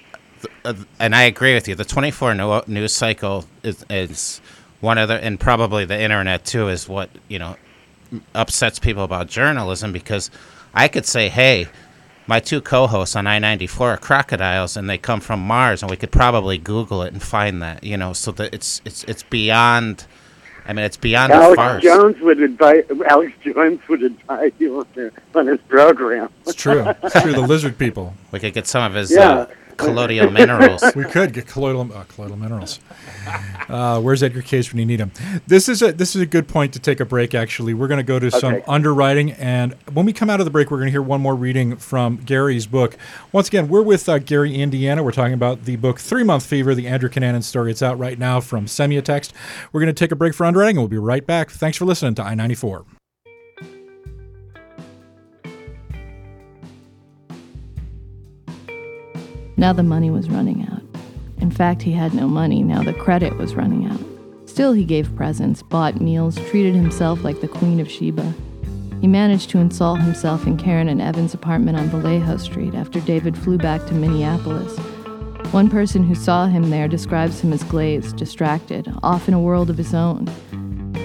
[0.65, 1.77] uh, and I agree with you.
[1.77, 4.41] The 24 no, news cycle is, is
[4.83, 7.57] one of the, and probably the internet too, is what you know
[8.35, 10.31] upsets people about journalism because
[10.75, 11.69] I could say, hey,
[12.27, 16.13] my two co-hosts on I-94 are crocodiles, and they come from Mars, and we could
[16.13, 17.83] probably Google it and find that.
[17.83, 20.07] You know, so that it's it's it's beyond
[20.67, 21.83] I mean, it's beyond Alex farce.
[21.83, 24.87] Jones would invite Alex Jones would invite you
[25.35, 26.29] on his program.
[26.47, 26.85] It's true.
[27.03, 27.33] It's true.
[27.33, 28.15] The lizard people.
[28.31, 29.31] We could get some of his yeah.
[29.31, 29.47] uh,
[29.85, 30.83] colloidal minerals.
[30.95, 32.81] We could get colloidal uh, colloidal minerals.
[33.69, 35.13] Uh, where's Edgar Cayce when you need him?
[35.47, 37.35] This is a this is a good point to take a break.
[37.35, 38.39] Actually, we're going to go to okay.
[38.39, 41.21] some underwriting, and when we come out of the break, we're going to hear one
[41.21, 42.97] more reading from Gary's book.
[43.33, 45.03] Once again, we're with uh, Gary Indiana.
[45.03, 47.71] We're talking about the book Three Month Fever: The Andrew Cunanan Story.
[47.71, 49.33] It's out right now from Semiotext.
[49.73, 51.51] We're going to take a break for underwriting, and we'll be right back.
[51.51, 52.85] Thanks for listening to I ninety four.
[59.63, 60.83] Now the money was running out.
[61.41, 64.01] In fact, he had no money, now the credit was running out.
[64.51, 68.35] Still, he gave presents, bought meals, treated himself like the Queen of Sheba.
[69.01, 73.39] He managed to install himself in Karen and Evan's apartment on Vallejo Street after David
[73.39, 74.77] flew back to Minneapolis.
[75.53, 79.71] One person who saw him there describes him as glazed, distracted, off in a world
[79.71, 80.29] of his own.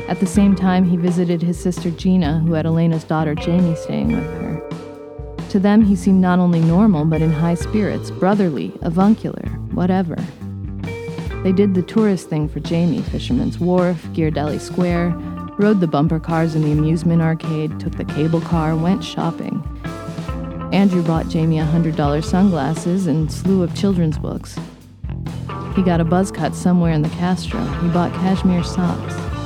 [0.10, 4.14] At the same time, he visited his sister Gina, who had Elena's daughter Jamie staying
[4.14, 4.67] with her.
[5.50, 10.18] To them, he seemed not only normal, but in high spirits, brotherly, avuncular, whatever.
[11.44, 15.12] They did the tourist thing for Jamie Fisherman's Wharf, Ghirardelli Square,
[15.58, 19.64] rode the bumper cars in the amusement arcade, took the cable car, went shopping.
[20.74, 24.60] Andrew bought Jamie $100 sunglasses and slew of children's books.
[25.76, 27.64] He got a buzz cut somewhere in the Castro.
[27.82, 29.37] He bought cashmere socks.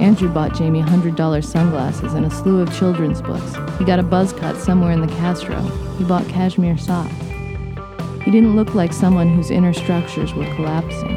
[0.00, 3.54] Andrew bought Jamie $100 sunglasses and a slew of children's books.
[3.78, 5.60] He got a buzz cut somewhere in the Castro.
[5.98, 7.12] He bought cashmere socks.
[8.24, 11.16] He didn't look like someone whose inner structures were collapsing.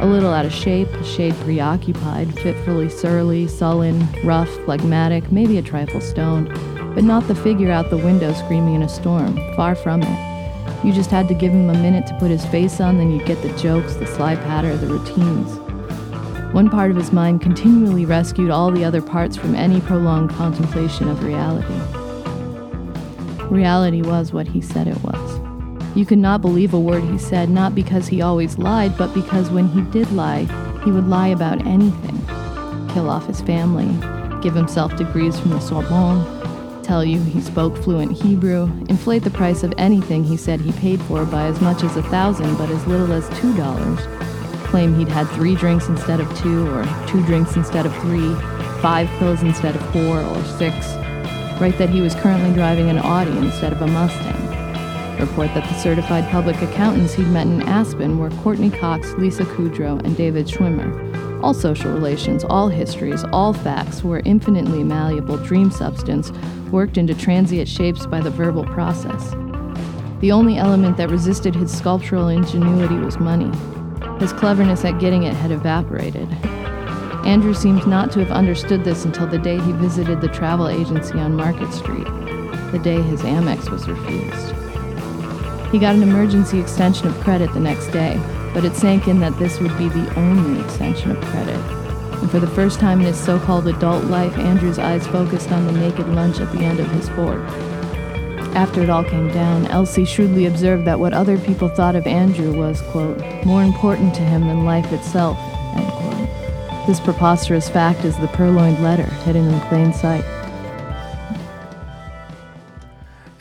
[0.00, 5.62] A little out of shape, a shade preoccupied, fitfully surly, sullen, rough, phlegmatic, maybe a
[5.62, 6.48] trifle stoned,
[6.96, 10.84] but not the figure out the window screaming in a storm, far from it.
[10.84, 13.26] You just had to give him a minute to put his face on, then you'd
[13.26, 15.61] get the jokes, the sly patter, the routines.
[16.52, 21.08] One part of his mind continually rescued all the other parts from any prolonged contemplation
[21.08, 21.74] of reality.
[23.46, 25.40] Reality was what he said it was.
[25.96, 29.50] You could not believe a word he said, not because he always lied, but because
[29.50, 30.44] when he did lie,
[30.84, 32.12] he would lie about anything
[32.92, 33.88] kill off his family,
[34.42, 39.62] give himself degrees from the Sorbonne, tell you he spoke fluent Hebrew, inflate the price
[39.62, 42.86] of anything he said he paid for by as much as a thousand but as
[42.86, 44.00] little as two dollars
[44.72, 48.34] claim he'd had three drinks instead of two, or two drinks instead of three,
[48.80, 50.94] five pills instead of four, or six.
[51.60, 55.20] Write that he was currently driving an Audi instead of a Mustang.
[55.20, 60.02] Report that the certified public accountants he'd met in Aspen were Courteney Cox, Lisa Kudrow,
[60.06, 61.42] and David Schwimmer.
[61.42, 66.32] All social relations, all histories, all facts were infinitely malleable dream substance
[66.70, 69.32] worked into transient shapes by the verbal process.
[70.20, 73.52] The only element that resisted his sculptural ingenuity was money.
[74.20, 76.28] His cleverness at getting it had evaporated.
[77.24, 81.18] Andrew seemed not to have understood this until the day he visited the travel agency
[81.18, 82.06] on Market Street,
[82.72, 84.54] the day his Amex was refused.
[85.70, 88.20] He got an emergency extension of credit the next day,
[88.52, 91.56] but it sank in that this would be the only extension of credit.
[92.20, 95.66] And for the first time in his so called adult life, Andrew's eyes focused on
[95.66, 97.42] the naked lunch at the end of his fork.
[98.54, 102.52] After it all came down, Elsie shrewdly observed that what other people thought of Andrew
[102.52, 105.38] was, quote, more important to him than life itself,
[105.74, 106.86] end quote.
[106.86, 110.22] This preposterous fact is the purloined letter hidden in plain sight.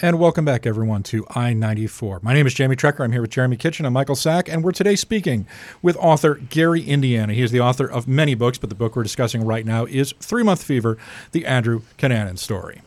[0.01, 2.21] And welcome back, everyone, to I 94.
[2.23, 3.03] My name is Jamie Trecker.
[3.03, 5.45] I'm here with Jeremy Kitchen and Michael Sack, and we're today speaking
[5.81, 7.33] with author Gary Indiana.
[7.33, 10.13] He is the author of many books, but the book we're discussing right now is
[10.21, 10.97] Three Month Fever
[11.33, 12.81] The Andrew Cunanan Story.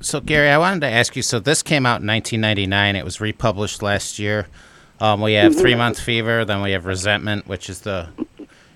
[0.00, 1.22] So Gary, I wanted to ask you.
[1.22, 2.96] So this came out in 1999.
[2.96, 4.46] It was republished last year.
[5.00, 6.44] Um, we have Three Month Fever.
[6.44, 8.08] Then we have Resentment, which is the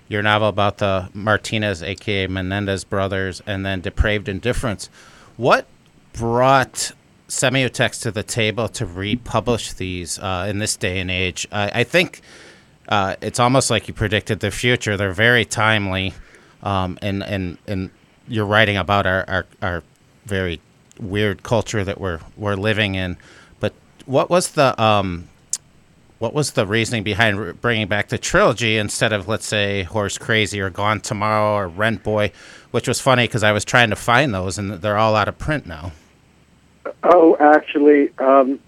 [0.07, 4.89] your novel about the Martinez, aka Menendez brothers, and then Depraved Indifference.
[5.37, 5.65] What
[6.13, 6.91] brought
[7.27, 11.47] Semiotext to the table to republish these uh, in this day and age?
[11.51, 12.21] I, I think
[12.87, 14.95] uh, it's almost like you predicted the future.
[14.97, 16.13] They're very timely,
[16.61, 17.89] um, and and and
[18.27, 19.83] you're writing about our, our, our
[20.25, 20.61] very
[20.99, 23.17] weird culture that we're we're living in.
[23.59, 23.73] But
[24.05, 25.27] what was the um,
[26.19, 30.61] what was the reasoning behind bringing back the trilogy instead of let's say Horse Crazy
[30.61, 32.31] or Gone Tomorrow or Rent Boy,
[32.71, 35.37] which was funny because I was trying to find those and they're all out of
[35.37, 35.91] print now.
[37.03, 38.59] Oh, actually, um,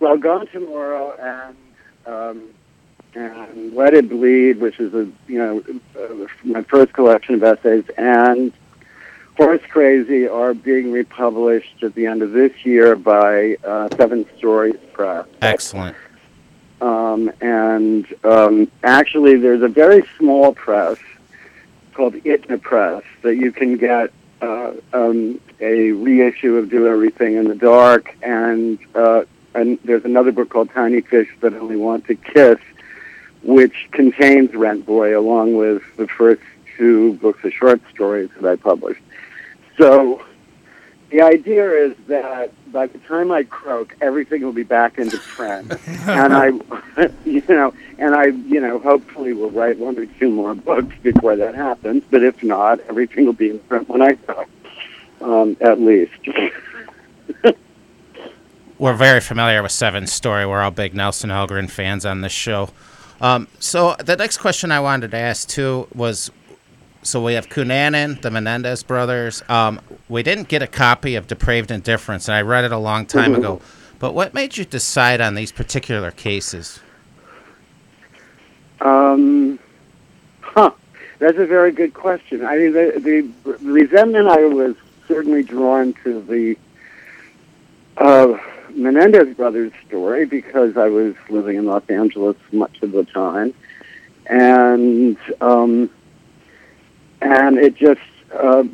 [0.00, 1.56] well, Gone Tomorrow and
[2.06, 2.48] um,
[3.14, 5.64] and Let It Bleed, which is a you know
[5.98, 8.52] uh, my first collection of essays, and
[9.36, 14.76] Horse Crazy are being republished at the end of this year by uh, Seven Stories
[14.92, 15.26] Press.
[15.40, 15.96] Excellent.
[16.80, 20.98] Um, and um, actually, there's a very small press
[21.94, 27.48] called Itna Press that you can get uh, um, a reissue of Do Everything in
[27.48, 29.22] the Dark, and uh,
[29.54, 32.58] and there's another book called Tiny Fish That Only Want to Kiss,
[33.42, 36.42] which contains Rent Boy along with the first
[36.76, 39.02] two books of short stories that I published.
[39.76, 40.22] So
[41.10, 45.70] the idea is that by the time I croak, everything will be back into print,
[46.08, 46.46] and I,
[47.24, 51.36] you know, and I, you know, hopefully will write one or two more books before
[51.36, 52.02] that happens.
[52.10, 54.46] But if not, everything will be in print when I go,
[55.20, 56.12] um, at least.
[58.78, 60.46] We're very familiar with Seven Story.
[60.46, 62.70] We're all big Nelson Algren fans on this show.
[63.20, 66.30] Um, so the next question I wanted to ask too was
[67.02, 69.42] so we have Cunanan, the Menendez brothers.
[69.48, 73.06] Um, we didn't get a copy of Depraved Indifference, and I read it a long
[73.06, 73.60] time ago.
[73.98, 76.80] But what made you decide on these particular cases?
[78.80, 79.58] Um,
[80.40, 80.72] huh.
[81.18, 82.44] That's a very good question.
[82.44, 82.92] I mean, the,
[83.44, 84.74] the, the resentment I was
[85.06, 86.56] certainly drawn to the
[87.96, 88.36] uh,
[88.74, 93.54] Menendez brothers story because I was living in Los Angeles much of the time,
[94.26, 95.90] and um,
[97.22, 98.00] and it just,
[98.34, 98.64] uh,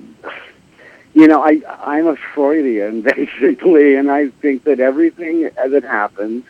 [1.14, 6.44] you know, I I'm a Freudian basically, and I think that everything as it happens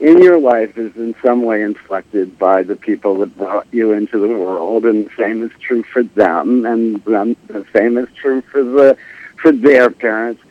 [0.00, 4.18] in your life is in some way inflected by the people that brought you into
[4.18, 8.40] the world, and the same is true for them, and them, the same is true
[8.40, 8.96] for the
[9.36, 10.42] for their parents.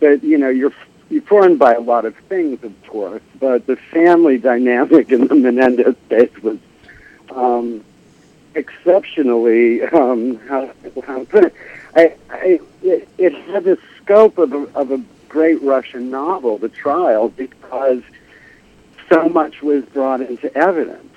[0.00, 0.72] But you know, you're
[1.10, 5.34] you're formed by a lot of things, of course, but the family dynamic in the
[5.34, 6.58] Menendez case was
[7.30, 7.84] um,
[8.54, 10.70] exceptionally um, how,
[11.04, 11.26] how.
[11.94, 16.68] I, I, it, it had the scope of a, of a great Russian novel, The
[16.68, 18.02] Trial, because
[19.08, 21.08] so much was brought into evidence.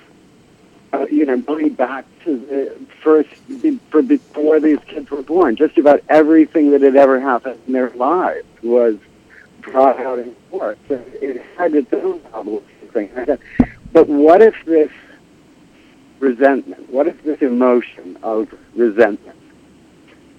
[0.92, 3.28] Uh, you know, going back to the first,
[3.90, 7.90] for before these kids were born, just about everything that had ever happened in their
[7.90, 8.96] lives was
[9.60, 10.78] brought out in court.
[10.88, 12.62] So it had its own novel.
[13.92, 14.90] But what if this
[16.18, 16.90] resentment?
[16.90, 19.38] What if this emotion of resentment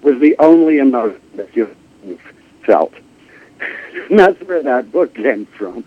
[0.02, 1.76] was the only emotion that you
[2.66, 2.94] felt?
[4.10, 5.84] that's where that book came from.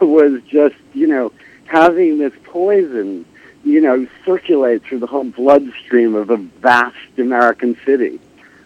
[0.00, 1.32] Was just, you know,
[1.66, 3.26] having this poison,
[3.62, 8.18] you know, circulate through the whole bloodstream of a vast American city.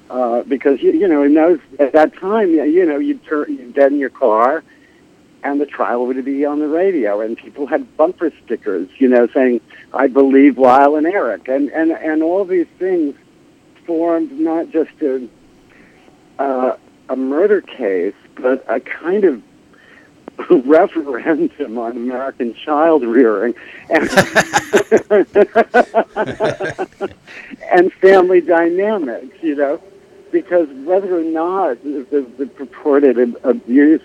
[0.09, 3.75] Uh, because you, you know, in those at that time, you know, you'd turn, you'd
[3.75, 4.63] get in your car,
[5.43, 9.27] and the trial would be on the radio, and people had bumper stickers, you know,
[9.29, 9.61] saying
[9.93, 13.15] "I believe Lyle and Eric," and and and all these things
[13.87, 15.29] formed not just a
[16.39, 16.77] uh,
[17.09, 19.43] a murder case, but a kind of
[20.65, 23.55] referendum on American child rearing
[23.89, 24.09] and,
[27.73, 29.81] and family dynamics, you know,
[30.33, 34.03] because whether or not the, the purported abuse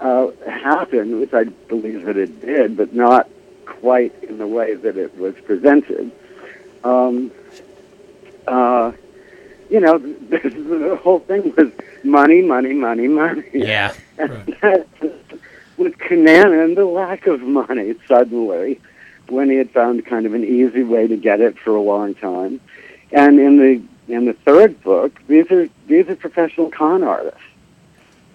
[0.00, 3.28] uh, happened, which I believe that it did, but not
[3.64, 6.10] quite in the way that it was presented.
[6.84, 7.30] Um,
[8.46, 8.92] uh,
[9.70, 10.38] you know, the,
[10.88, 11.72] the whole thing was
[12.04, 13.44] money, money, money, money.
[13.52, 13.94] Yeah.
[14.62, 14.86] Right.
[15.76, 18.80] With Cunanan, the lack of money suddenly,
[19.28, 22.14] when he had found kind of an easy way to get it for a long
[22.14, 22.60] time,
[23.12, 27.40] and in the in the third book, these are these are professional con artists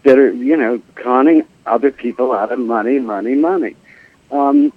[0.04, 3.76] that are you know conning other people out of money, money, money.
[4.32, 4.74] Um,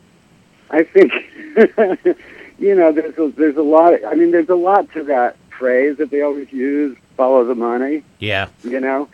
[0.71, 1.13] I think
[2.59, 3.95] you know there's a, there's a lot.
[4.05, 8.03] I mean, there's a lot to that phrase that they always use: "Follow the money."
[8.19, 8.49] Yeah.
[8.63, 9.09] You know,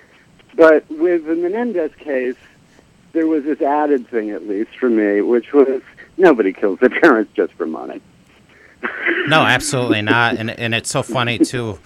[0.55, 2.37] but with the Menendez case,
[3.13, 5.83] there was this added thing, at least for me, which was
[6.17, 8.01] nobody kills their parents just for money.
[9.27, 10.37] No, absolutely not.
[10.37, 11.79] And and it's so funny too,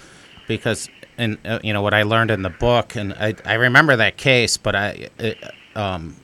[0.46, 0.88] because
[1.18, 4.16] and uh, you know what I learned in the book, and I I remember that
[4.16, 5.38] case, but I it,
[5.74, 6.16] um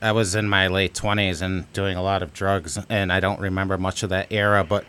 [0.00, 3.40] I was in my late twenties and doing a lot of drugs, and I don't
[3.40, 4.64] remember much of that era.
[4.64, 4.84] But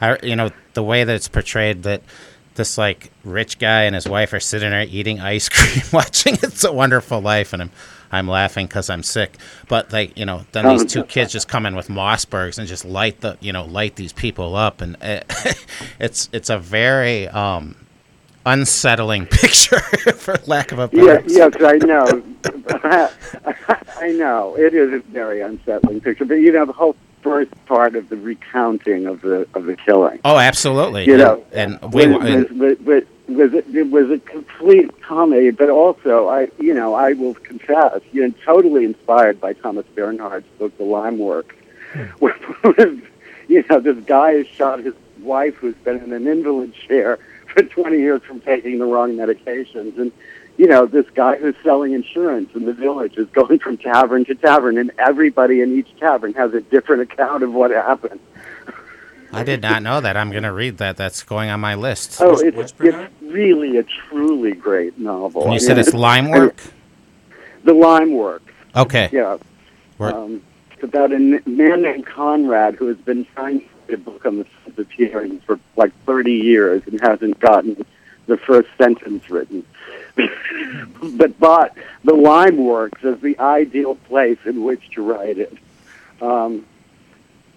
[0.00, 2.02] I you know the way that it's portrayed that
[2.54, 6.64] this like rich guy and his wife are sitting there eating ice cream, watching "It's
[6.64, 7.70] a Wonderful Life," and I'm
[8.12, 9.36] I'm laughing because I'm sick.
[9.68, 12.84] But like you know, then these two kids just come in with Mossbergs and just
[12.84, 15.24] light the you know light these people up, and it,
[15.98, 17.74] it's it's a very um,
[18.46, 21.22] unsettling picture, for lack of a better.
[21.24, 22.22] yes, yes, I know.
[24.00, 27.96] I know it is a very unsettling picture, but you know the whole first part
[27.96, 30.20] of the recounting of the of the killing.
[30.24, 31.06] Oh, absolutely.
[31.06, 35.70] You know, and we was, was, was, was, it, it was a complete comedy, but
[35.70, 40.76] also I, you know, I will confess, you know, totally inspired by Thomas Bernhard's book,
[40.76, 41.56] The Lime Work,
[41.92, 42.02] hmm.
[42.18, 42.36] where,
[43.48, 47.18] you know, this guy has shot his wife who's been in an invalid chair
[47.54, 50.12] for 20 years from taking the wrong medications, and
[50.56, 54.34] you know, this guy who's selling insurance in the village is going from tavern to
[54.36, 58.20] tavern, and everybody in each tavern has a different account of what happened.
[59.32, 60.16] I did not know that.
[60.16, 60.96] I'm going to read that.
[60.96, 62.20] That's going on my list.
[62.20, 65.42] Oh, What's- it's, what's it's really a truly great novel.
[65.42, 66.56] and I you said mean, it's lime work.
[67.64, 68.42] The Lime Work.
[68.76, 69.08] Okay.
[69.10, 69.38] Yeah.
[69.98, 70.40] Um,
[70.70, 74.38] it's about a man named Konrad who has been trying to write a book on
[74.38, 77.84] the sense of hearing for like 30 years and hasn't gotten
[78.26, 79.64] the first sentence written.
[81.02, 85.56] but bought the Lime Works as the ideal place in which to write it.
[86.20, 86.64] Um,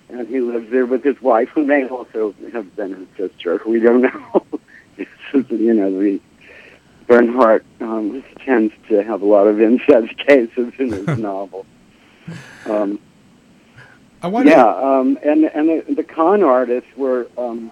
[0.09, 3.61] and he lives there with his wife, who may also have been his sister.
[3.65, 4.45] We don't know.
[5.33, 6.21] You know, the
[7.05, 11.65] Bernhard um, tends to have a lot of incest cases in his novel.
[12.65, 12.97] Um,
[14.21, 14.51] I wonder.
[14.51, 17.71] yeah, um, and and the, the con artists were, um,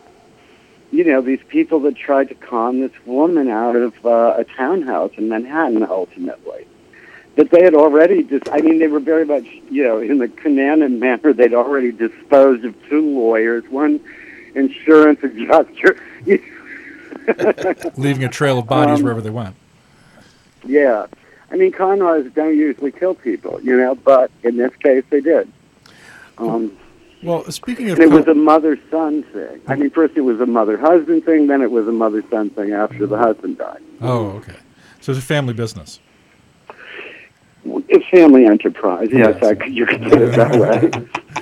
[0.92, 5.12] you know, these people that tried to con this woman out of uh, a townhouse
[5.18, 5.84] in Manhattan.
[5.84, 6.68] Ultimately,
[7.36, 8.48] that they had already just.
[8.50, 11.34] I mean, they were very much, you know, in the Cunanan manner.
[11.34, 14.00] They'd already disposed of two lawyers, one
[14.54, 15.98] insurance adjuster.
[17.98, 19.56] leaving a trail of bodies Um, wherever they went.
[20.64, 21.08] Yeah.
[21.52, 25.22] I mean, con artists don't usually kill people, you know, but in this case they
[25.22, 25.52] did.
[26.38, 26.72] Um,
[27.24, 29.62] Well, speaking of it was a mother-son thing.
[29.68, 33.08] I mean, first it was a mother-husband thing, then it was a mother-son thing after
[33.08, 33.82] the husband died.
[34.02, 34.56] oh, okay,
[35.02, 36.00] so it's a family business.
[37.88, 39.10] It's family enterprise.
[39.12, 39.58] Yes, Yes.
[39.60, 41.08] I you could put it that way.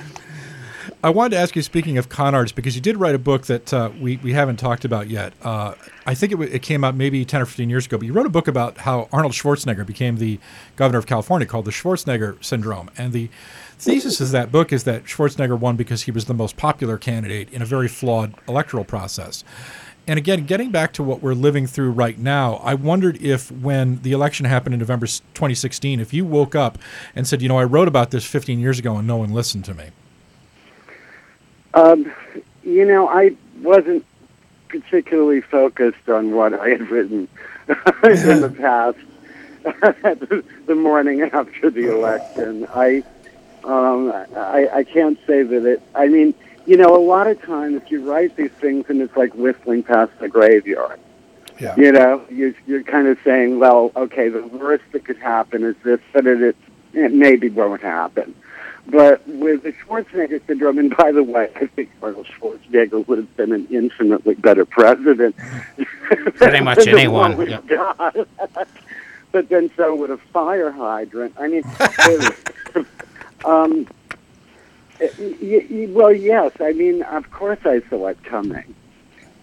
[1.04, 3.44] I wanted to ask you, speaking of con artists, because you did write a book
[3.44, 5.34] that uh, we, we haven't talked about yet.
[5.42, 5.74] Uh,
[6.06, 8.24] I think it, it came out maybe 10 or 15 years ago, but you wrote
[8.24, 10.40] a book about how Arnold Schwarzenegger became the
[10.76, 12.88] governor of California called the Schwarzenegger Syndrome.
[12.96, 13.28] And the
[13.84, 17.52] thesis of that book is that Schwarzenegger won because he was the most popular candidate
[17.52, 19.44] in a very flawed electoral process.
[20.06, 24.02] And again, getting back to what we're living through right now, I wondered if when
[24.02, 26.78] the election happened in November 2016, if you woke up
[27.14, 29.64] and said, you know, I wrote about this 15 years ago and no one listened
[29.66, 29.90] to me.
[31.72, 32.12] Um,
[32.62, 34.04] you know, I wasn't
[34.68, 37.28] particularly focused on what I had written
[37.68, 38.98] in the past.
[40.66, 43.02] the morning after the election, I,
[43.64, 45.82] um, I, I can't say that it.
[45.94, 46.34] I mean,
[46.66, 50.18] you know, a lot of times you write these things and it's like whistling past
[50.18, 50.98] the graveyard.
[51.60, 51.74] Yeah.
[51.76, 55.76] You know, you're, you're kind of saying, well, okay, the worst that could happen is
[55.84, 56.56] this, but it, it,
[56.92, 58.34] it maybe won't happen.
[58.86, 63.36] But with the Schwarzenegger syndrome, and by the way, I think Arnold Schwarzenegger would have
[63.36, 65.36] been an infinitely better president.
[66.34, 67.60] Pretty much the anyone, yeah.
[67.62, 68.16] got.
[69.32, 71.34] but then so would a fire hydrant.
[71.38, 71.64] I mean,
[73.44, 73.86] um,
[75.00, 76.52] y- y- well, yes.
[76.60, 78.74] I mean, of course I saw it coming.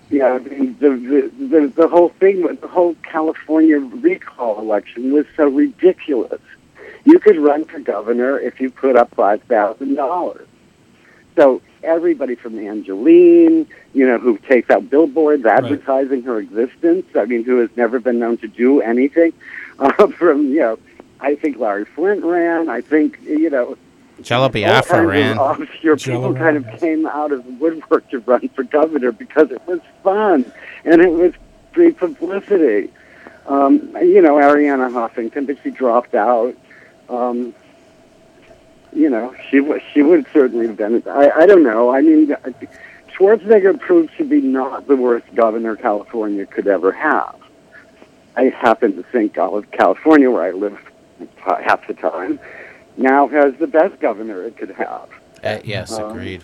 [0.09, 5.13] Yeah, I mean, the, the the the whole thing with the whole California recall election
[5.13, 6.41] was so ridiculous.
[7.05, 10.47] You could run for governor if you put up five thousand dollars.
[11.37, 17.05] So everybody from Angelyne, you know, who takes out billboards advertising her existence.
[17.15, 19.33] I mean, who has never been known to do anything.
[19.79, 20.77] Uh, from you know,
[21.21, 22.69] I think Larry Flynt ran.
[22.69, 23.77] I think you know.
[24.23, 25.37] Jello all Biafra kinds ran.
[25.37, 29.11] Of obscure Jello people kind of came out of the woodwork to run for governor
[29.11, 30.51] because it was fun
[30.85, 31.33] and it was
[31.73, 32.89] free publicity.
[33.47, 36.55] Um, you know, Arianna Huffington, but she dropped out.
[37.09, 37.53] Um,
[38.93, 41.03] you know, she wa- she would certainly have been.
[41.07, 41.89] I I don't know.
[41.93, 42.35] I mean,
[43.15, 47.35] Schwarzenegger proved to be not the worst governor California could ever have.
[48.35, 50.79] I happen to think all of California, where I live
[51.37, 52.39] half the time,
[52.97, 55.09] now has the best governor it could have.
[55.43, 56.43] Uh, yes, um, agreed.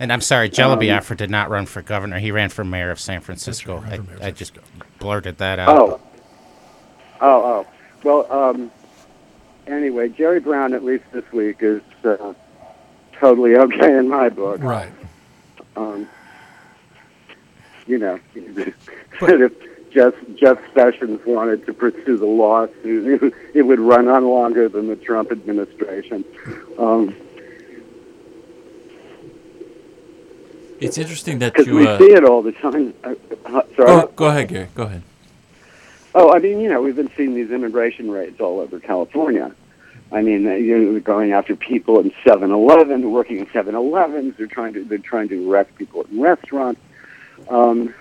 [0.00, 2.18] And I'm sorry, Jello um, Biafra did not run for governor.
[2.18, 3.82] He ran for mayor of San Francisco.
[3.84, 4.56] I, I, just
[4.98, 5.68] blurted that out.
[5.68, 6.00] Oh.
[7.20, 7.66] Oh, oh.
[8.04, 8.70] Well, um,
[9.66, 12.32] anyway, Jerry Brown, at least this week, is uh,
[13.12, 14.62] totally okay in my book.
[14.62, 14.92] Right.
[15.74, 16.08] Um,
[17.86, 18.20] you know,
[19.20, 19.52] but, if
[19.90, 24.96] Jeff, Jeff Sessions wanted to pursue the lawsuit, it would run on longer than the
[24.96, 26.24] Trump administration.
[26.78, 27.14] Um,
[30.80, 31.74] it's interesting that you.
[31.74, 32.94] we uh, see it all the time.
[33.02, 33.14] Uh,
[33.46, 33.90] uh, sorry.
[33.90, 34.68] Oh, go ahead, Gary.
[34.74, 35.02] Go ahead.
[36.14, 39.54] Oh, I mean, you know, we've been seeing these immigration raids all over California.
[40.10, 44.36] I mean, you're going after people in 7-Eleven, working in 7-Elevens.
[44.36, 46.80] They're trying to they're trying to arrest people in restaurants.
[47.50, 47.94] Um,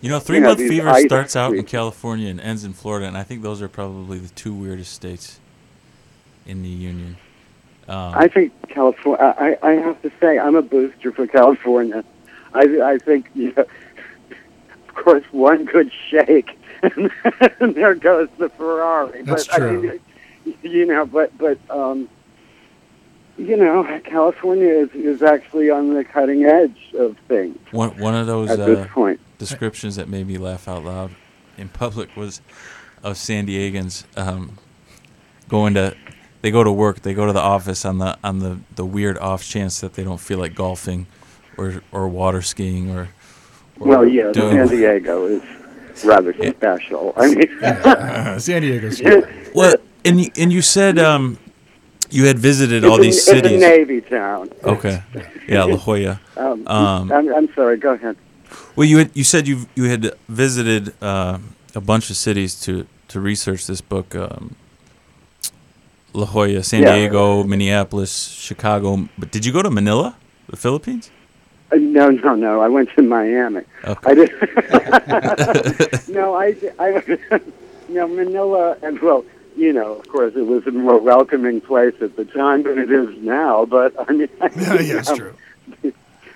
[0.00, 3.16] you know, three you month fever starts out in California and ends in Florida, and
[3.16, 5.40] I think those are probably the two weirdest states
[6.46, 7.16] in the union.
[7.88, 9.34] Um, I think California.
[9.38, 12.04] I, I have to say, I'm a booster for California.
[12.54, 13.66] I I think you know,
[14.88, 17.10] of course, one good shake, and,
[17.60, 19.22] and there goes the Ferrari.
[19.22, 19.78] That's but, true.
[19.78, 22.08] I mean, you know, but but um,
[23.38, 27.56] you know, California is is actually on the cutting edge of things.
[27.70, 29.20] One one of those at uh, this point.
[29.38, 31.12] descriptions that made me laugh out loud
[31.56, 32.40] in public was
[33.02, 34.58] of San Diegans um,
[35.48, 35.94] going to
[36.42, 39.18] they go to work, they go to the office on the on the, the weird
[39.18, 41.06] off chance that they don't feel like golfing
[41.56, 43.08] or or water skiing or,
[43.78, 45.42] or well yeah San Diego is
[46.04, 47.12] rather special.
[47.16, 49.00] I mean uh, San Diego's
[49.54, 49.74] well
[50.04, 51.38] and you, and you said um,
[52.10, 53.52] you had visited all these a, cities.
[53.52, 54.50] It's a navy town.
[54.62, 55.02] Okay,
[55.48, 56.20] yeah, La Jolla.
[56.38, 57.78] Um, um, I'm, I'm, sorry.
[57.78, 58.16] Go ahead.
[58.76, 61.38] Well, you had, you said you you had visited uh,
[61.74, 64.14] a bunch of cities to to research this book.
[64.14, 64.54] Um,
[66.14, 66.94] La Jolla, San yeah.
[66.94, 69.08] Diego, Minneapolis, Chicago.
[69.18, 70.16] But did you go to Manila,
[70.48, 71.10] the Philippines?
[71.70, 72.60] Uh, no, no, no.
[72.60, 73.62] I went to Miami.
[73.84, 74.10] Okay.
[74.10, 76.08] I did.
[76.08, 77.40] no, I, I,
[77.88, 79.24] no Manila, and well,
[79.58, 82.90] you know, of course, it was a more welcoming place at the time than it
[82.90, 83.64] is now.
[83.64, 85.34] But I mean, I, yeah, yeah, that's true.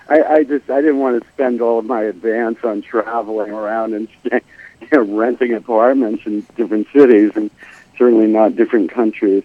[0.09, 3.95] I, I just I didn't want to spend all of my advance on traveling around
[3.95, 4.41] and stay,
[4.81, 7.51] you know, renting apartments in different cities, and
[7.97, 9.45] certainly not different countries.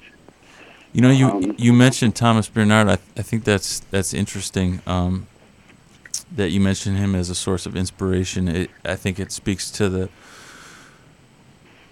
[0.94, 2.88] You know, you um, you mentioned Thomas Bernhard.
[2.88, 4.82] I, th- I think that's that's interesting.
[4.88, 5.28] Um,
[6.36, 8.50] that you mentioned him as a source of inspiration.
[8.50, 10.10] It, I think it speaks to the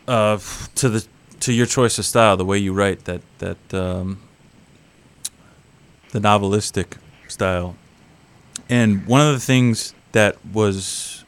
[0.07, 0.39] uh,
[0.75, 1.05] to the
[1.41, 4.19] to your choice of style, the way you write, that that um,
[6.11, 7.75] the novelistic style.
[8.69, 11.25] And one of the things that was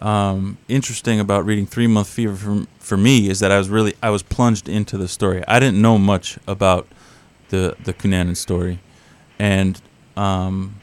[0.00, 3.94] um, interesting about reading Three Month Fever for, for me is that I was really
[4.02, 5.44] I was plunged into the story.
[5.46, 6.86] I didn't know much about
[7.48, 8.80] the the Cunanan story,
[9.38, 9.80] and
[10.16, 10.76] um,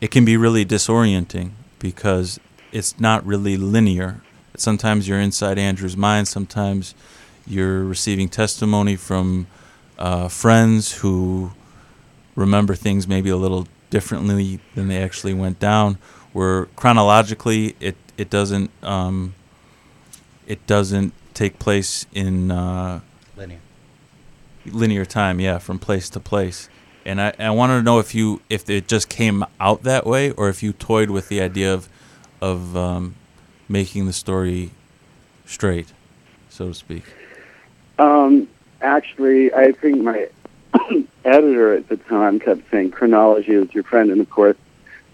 [0.00, 2.38] it can be really disorienting because
[2.72, 4.20] it's not really linear
[4.60, 6.94] sometimes you're inside Andrew's mind, sometimes
[7.46, 9.46] you're receiving testimony from
[9.98, 11.52] uh, friends who
[12.36, 15.98] remember things maybe a little differently than they actually went down.
[16.32, 19.34] Where chronologically, it it doesn't um,
[20.46, 23.00] it doesn't take place in uh,
[23.36, 23.60] linear
[24.66, 25.40] linear time.
[25.40, 26.68] Yeah, from place to place.
[27.04, 30.30] And I, I wanted to know if you if it just came out that way,
[30.32, 31.88] or if you toyed with the idea of
[32.40, 33.14] of um,
[33.68, 34.70] making the story
[35.46, 35.92] straight,
[36.48, 37.04] so to speak?
[37.98, 38.48] Um,
[38.80, 40.28] actually, I think my
[41.24, 44.56] editor at the time kept saying chronology is your friend, and of course,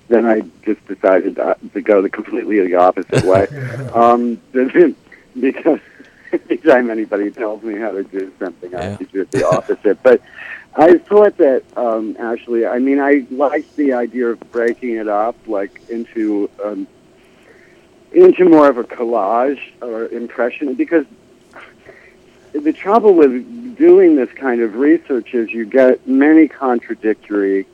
[0.08, 3.46] then I just decided to, go the completely the opposite way.
[3.94, 4.40] um,
[5.40, 5.80] because
[6.32, 10.02] anytime anybody tells me how to do something, I have to do the opposite.
[10.02, 10.20] But
[10.76, 15.36] I thought that um, actually, I mean, I liked the idea of breaking it up,
[15.46, 16.86] like into um,
[18.14, 21.04] into more of a collage or impression because
[22.52, 27.66] the trouble with doing this kind of research is you get many contradictory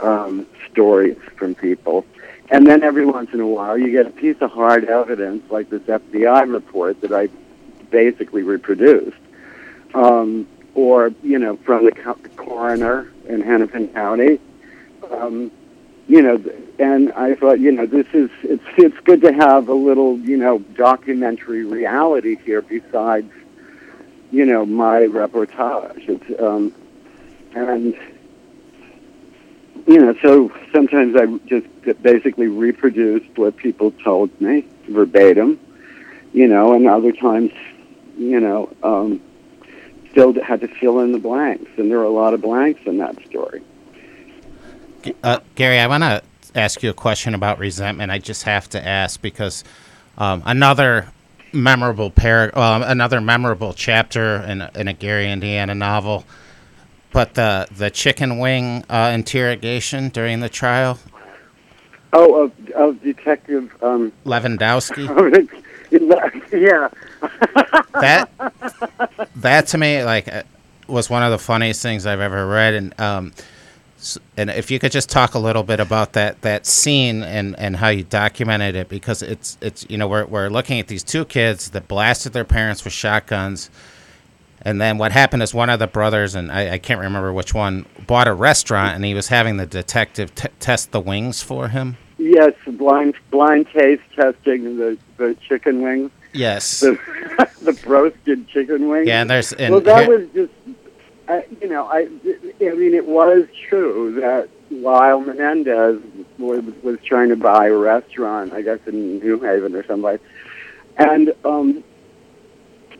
[0.00, 2.04] um, stories from people.
[2.50, 5.70] And then every once in a while, you get a piece of hard evidence like
[5.70, 7.28] this FBI report that I
[7.90, 9.16] basically reproduced.
[9.94, 11.92] Um, or, you know, from the
[12.36, 14.40] coroner in Hennepin County.
[15.10, 15.50] Um,
[16.06, 16.42] you know,
[16.78, 20.36] and I thought, you know, this is it's it's good to have a little, you
[20.36, 23.32] know, documentary reality here besides,
[24.30, 26.08] you know, my reportage.
[26.08, 26.74] It's, um,
[27.54, 27.96] and
[29.86, 31.66] you know, so sometimes I just
[32.02, 35.58] basically reproduced what people told me verbatim,
[36.32, 37.52] you know, and other times,
[38.18, 39.22] you know, um,
[40.10, 42.98] still had to fill in the blanks, and there are a lot of blanks in
[42.98, 43.62] that story.
[45.22, 46.22] Uh, Gary, I want to
[46.54, 48.10] ask you a question about resentment.
[48.10, 49.64] I just have to ask because
[50.18, 51.08] um, another
[51.52, 56.24] memorable par- um, another memorable chapter in, in a Gary Indiana novel,
[57.12, 60.98] but the the chicken wing uh, interrogation during the trial.
[62.12, 65.08] Oh, of, of Detective um, Lewandowski.
[66.52, 66.88] yeah.
[68.00, 68.30] that
[69.36, 70.42] that to me like uh,
[70.86, 73.32] was one of the funniest things I've ever read, and um,
[74.36, 77.76] and if you could just talk a little bit about that that scene and and
[77.76, 81.24] how you documented it, because it's it's you know we're we're looking at these two
[81.24, 83.70] kids that blasted their parents with shotguns.
[84.66, 87.52] And then what happened is one of the brothers, and I, I can't remember which
[87.52, 91.68] one, bought a restaurant, and he was having the detective t- test the wings for
[91.68, 91.98] him.
[92.16, 96.80] Yes, blind blind taste testing the the chicken wings, Yes.
[96.80, 96.98] the
[97.62, 99.06] the roasted chicken wings.
[99.06, 100.52] Yeah, and there's and well, that here- was just,
[101.28, 106.00] uh, you know, I, I mean, it was true that while Menendez
[106.38, 110.20] was, was trying to buy a restaurant, I guess in New Haven or someplace,
[110.96, 111.82] and, um,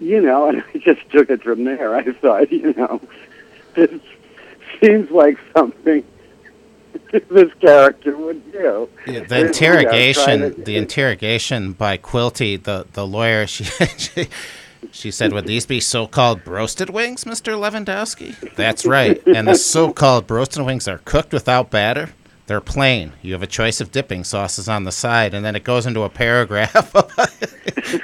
[0.00, 1.94] you know, and I just took it from there.
[1.94, 3.00] I thought, you know,
[3.74, 3.90] this
[4.80, 6.04] seems like something
[7.12, 8.88] this character would do.
[9.06, 13.64] Yeah, You know, the interrogation, trying to- the interrogation by Quilty, the the lawyer, she
[13.64, 14.28] she,
[14.92, 19.22] she said, "Would these be so-called broasted wings, Mister Lewandowski?" That's right.
[19.26, 22.10] And the so-called broasted wings are cooked without batter.
[22.46, 23.12] They're plain.
[23.22, 26.02] You have a choice of dipping sauces on the side, and then it goes into
[26.02, 27.10] a paragraph of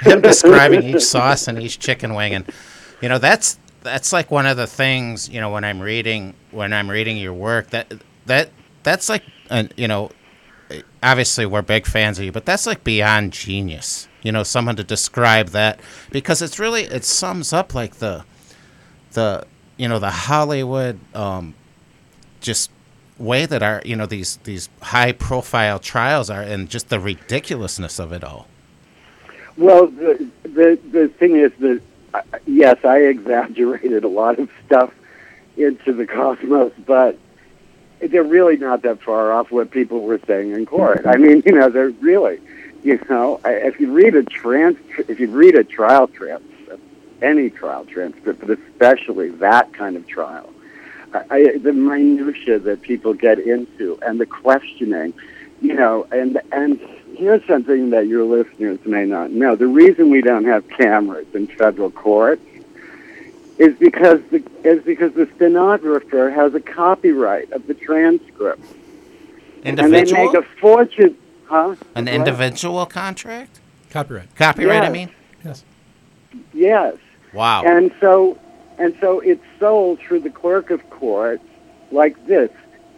[0.01, 2.51] him describing each sauce and each chicken wing, and
[3.01, 6.73] you know that's that's like one of the things you know when I'm reading when
[6.73, 7.93] I'm reading your work that
[8.25, 8.49] that
[8.83, 10.11] that's like uh, you know
[11.03, 14.07] obviously we're big fans of you, but that's like beyond genius.
[14.23, 15.79] You know, someone to describe that
[16.11, 18.23] because it's really it sums up like the
[19.13, 19.45] the
[19.77, 21.55] you know the Hollywood um,
[22.39, 22.71] just
[23.17, 27.99] way that our you know these these high profile trials are and just the ridiculousness
[27.99, 28.47] of it all.
[29.57, 31.81] Well, the the the thing is that
[32.13, 34.93] uh, yes, I exaggerated a lot of stuff
[35.57, 37.17] into the cosmos, but
[37.99, 41.05] they're really not that far off what people were saying in court.
[41.05, 42.39] I mean, you know, they're really,
[42.83, 44.77] you know, I- if you read a trans,
[45.07, 46.81] if you read a trial transcript,
[47.21, 50.49] any trial transcript, but especially that kind of trial,
[51.13, 55.13] I, I, the minutia that people get into and the questioning,
[55.61, 56.79] you know, and and
[57.15, 61.47] here's something that your listeners may not know: the reason we don't have cameras in
[61.47, 62.39] federal court
[63.59, 68.63] is because the is because the stenographer has a copyright of the transcript,
[69.83, 71.15] and they make a fortune,
[71.51, 71.75] huh?
[71.95, 72.13] an What?
[72.13, 74.33] individual contract, Copyright.
[74.35, 74.83] copyright.
[74.83, 75.09] I mean,
[75.43, 75.63] Yes.
[76.53, 76.95] Yes.
[77.33, 77.63] wow.
[77.63, 78.37] And so,
[78.79, 81.41] and so it's sold through the clerk of court
[81.91, 82.49] like this.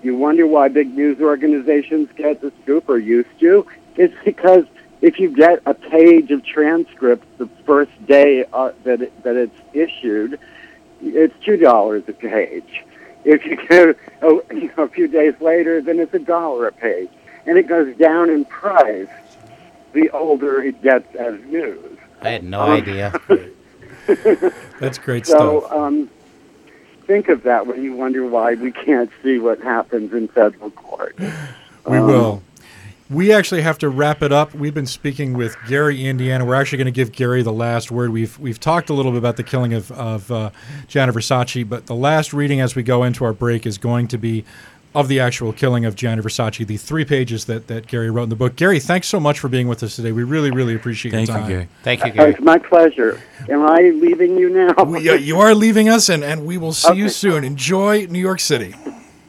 [0.03, 3.65] You wonder why big news organizations get the scoop or used to?
[3.95, 4.65] It's because
[5.01, 9.57] if you get a page of transcript the first day uh, that it, that it's
[9.73, 10.37] issued,
[11.01, 12.83] it's two dollars a page.
[13.25, 16.71] If you get oh, you know, a few days later, then it's a dollar a
[16.73, 17.09] page,
[17.45, 19.07] and it goes down in price
[19.93, 21.97] the older it gets as news.
[22.21, 23.13] I had no um, idea.
[24.79, 25.71] That's great So stuff.
[25.71, 26.09] um,
[27.05, 31.15] think of that when you wonder why we can't see what happens in federal court.
[31.19, 32.43] We um, will.
[33.09, 34.55] We actually have to wrap it up.
[34.55, 36.45] We've been speaking with Gary Indiana.
[36.45, 38.09] We're actually going to give Gary the last word.
[38.11, 40.49] We've we've talked a little bit about the killing of of uh,
[40.87, 44.17] Gianni Versace, but the last reading as we go into our break is going to
[44.17, 44.45] be
[44.95, 48.29] of the actual killing of Gianni Versace, the three pages that, that Gary wrote in
[48.29, 48.55] the book.
[48.55, 50.11] Gary, thanks so much for being with us today.
[50.11, 51.49] We really, really appreciate Thank your you, time.
[51.49, 51.67] Gary.
[51.83, 52.31] Thank you, Uh, Gary.
[52.31, 53.21] It's my pleasure.
[53.49, 54.83] Am I leaving you now?
[54.83, 57.43] We, uh, you are leaving us, and, and we will see you soon.
[57.43, 58.75] Enjoy New York City.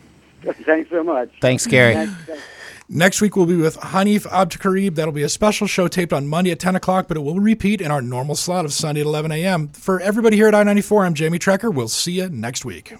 [0.42, 1.30] Thanks so much.
[1.40, 1.94] Thanks, Gary.
[1.94, 2.42] Thanks, thanks.
[2.86, 4.94] Next week, we'll be with Hanif Abdurraqib.
[4.94, 7.80] That'll be a special show taped on Monday at 10 o'clock, but it will repeat
[7.80, 9.68] in our normal slot of Sunday at 11 a.m.
[9.68, 11.72] For everybody here at I 94, I'm Jamie Trecker.
[11.72, 12.94] We'll see you next week.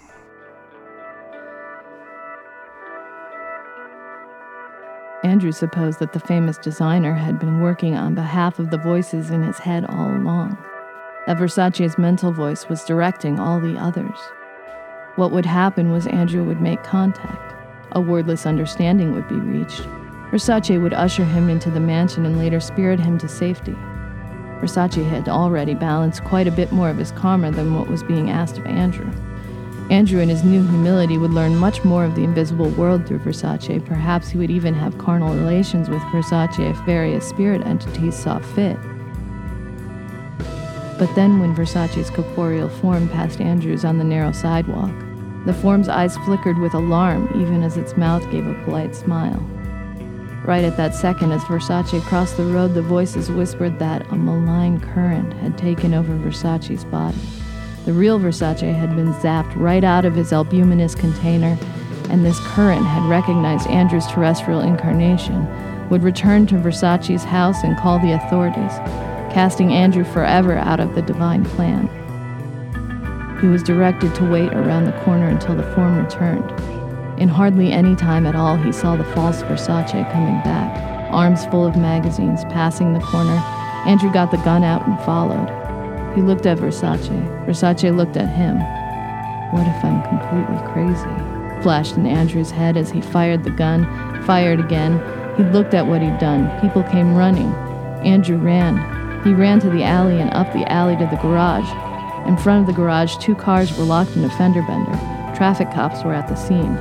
[5.25, 9.41] Andrew supposed that the famous designer had been working on behalf of the voices in
[9.41, 10.55] his head all along,
[11.25, 14.19] that Versace's mental voice was directing all the others.
[15.15, 17.55] What would happen was Andrew would make contact.
[17.93, 19.81] A wordless understanding would be reached.
[20.29, 23.75] Versace would usher him into the mansion and later spirit him to safety.
[24.61, 28.29] Versace had already balanced quite a bit more of his karma than what was being
[28.29, 29.11] asked of Andrew.
[29.91, 33.85] Andrew, in his new humility, would learn much more of the invisible world through Versace.
[33.85, 38.77] Perhaps he would even have carnal relations with Versace if various spirit entities saw fit.
[40.97, 44.93] But then, when Versace's corporeal form passed Andrew's on the narrow sidewalk,
[45.45, 49.39] the form's eyes flickered with alarm even as its mouth gave a polite smile.
[50.45, 54.79] Right at that second, as Versace crossed the road, the voices whispered that a malign
[54.79, 57.17] current had taken over Versace's body.
[57.85, 61.55] The real Versace had been zapped right out of his albuminous container,
[62.09, 65.47] and this current had recognized Andrew's terrestrial incarnation,
[65.89, 68.71] would return to Versace's house and call the authorities,
[69.31, 71.87] casting Andrew forever out of the divine plan.
[73.39, 76.49] He was directed to wait around the corner until the form returned.
[77.19, 81.67] In hardly any time at all, he saw the false Versace coming back, arms full
[81.67, 83.37] of magazines, passing the corner.
[83.85, 85.64] Andrew got the gun out and followed.
[86.15, 87.45] He looked at Versace.
[87.45, 88.57] Versace looked at him.
[89.51, 91.61] What if I'm completely crazy?
[91.61, 93.83] Flashed in Andrew's head as he fired the gun,
[94.23, 94.97] fired again.
[95.35, 96.49] He looked at what he'd done.
[96.61, 97.53] People came running.
[98.05, 99.23] Andrew ran.
[99.25, 101.69] He ran to the alley and up the alley to the garage.
[102.27, 104.93] In front of the garage, two cars were locked in a fender bender.
[105.35, 106.77] Traffic cops were at the scene.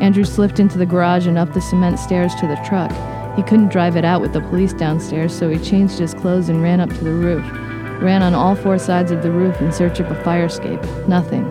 [0.00, 2.92] Andrew slipped into the garage and up the cement stairs to the truck.
[3.36, 6.62] He couldn't drive it out with the police downstairs, so he changed his clothes and
[6.62, 7.65] ran up to the roof.
[8.00, 10.82] Ran on all four sides of the roof in search of a fire escape.
[11.08, 11.50] Nothing.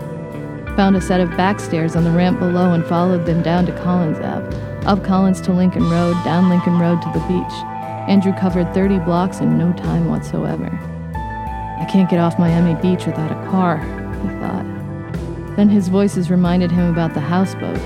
[0.76, 3.78] Found a set of back stairs on the ramp below and followed them down to
[3.82, 4.56] Collins Ave.
[4.86, 7.54] Up Collins to Lincoln Road, down Lincoln Road to the beach.
[8.08, 10.70] Andrew covered 30 blocks in no time whatsoever.
[11.16, 15.56] I can't get off Miami Beach without a car, he thought.
[15.56, 17.80] Then his voices reminded him about the houseboat.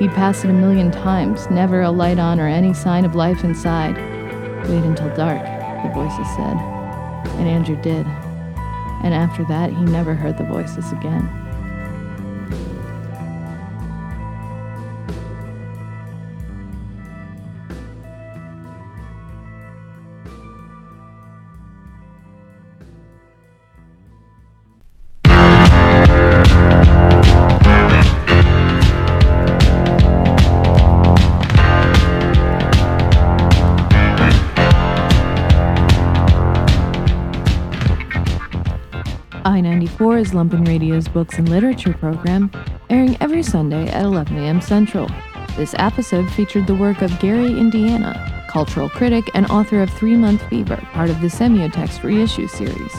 [0.00, 3.44] He'd passed it a million times, never a light on or any sign of life
[3.44, 3.96] inside.
[4.68, 5.42] Wait until dark,
[5.82, 6.75] the voices said.
[7.38, 8.06] And Andrew did.
[9.04, 11.45] And after that, he never heard the voices again.
[39.56, 42.50] I 94 is Lumpen Radio's books and literature program,
[42.90, 44.60] airing every Sunday at 11 a.m.
[44.60, 45.08] Central.
[45.56, 50.46] This episode featured the work of Gary Indiana, cultural critic and author of Three Month
[50.50, 52.92] Fever, part of the Semiotext reissue series.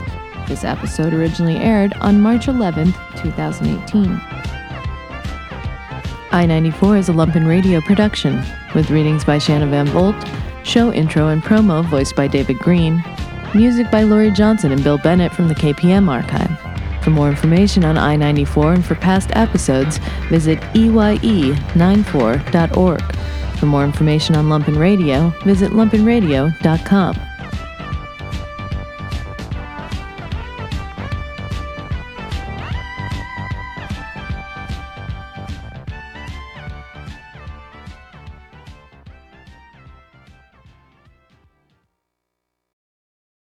[0.48, 2.86] This episode originally aired on March 11,
[3.18, 4.20] 2018.
[6.32, 8.44] I 94 is a Lumpen Radio production,
[8.74, 10.16] with readings by Shanna Van Volt,
[10.64, 13.04] show intro and promo voiced by David Green,
[13.56, 16.52] Music by Laurie Johnson and Bill Bennett from the KPM archive.
[17.04, 23.16] For more information on I 94 and for past episodes, visit E EYE94.org.
[23.58, 27.16] For more information on Lumpen Radio, visit lumpenradio.com.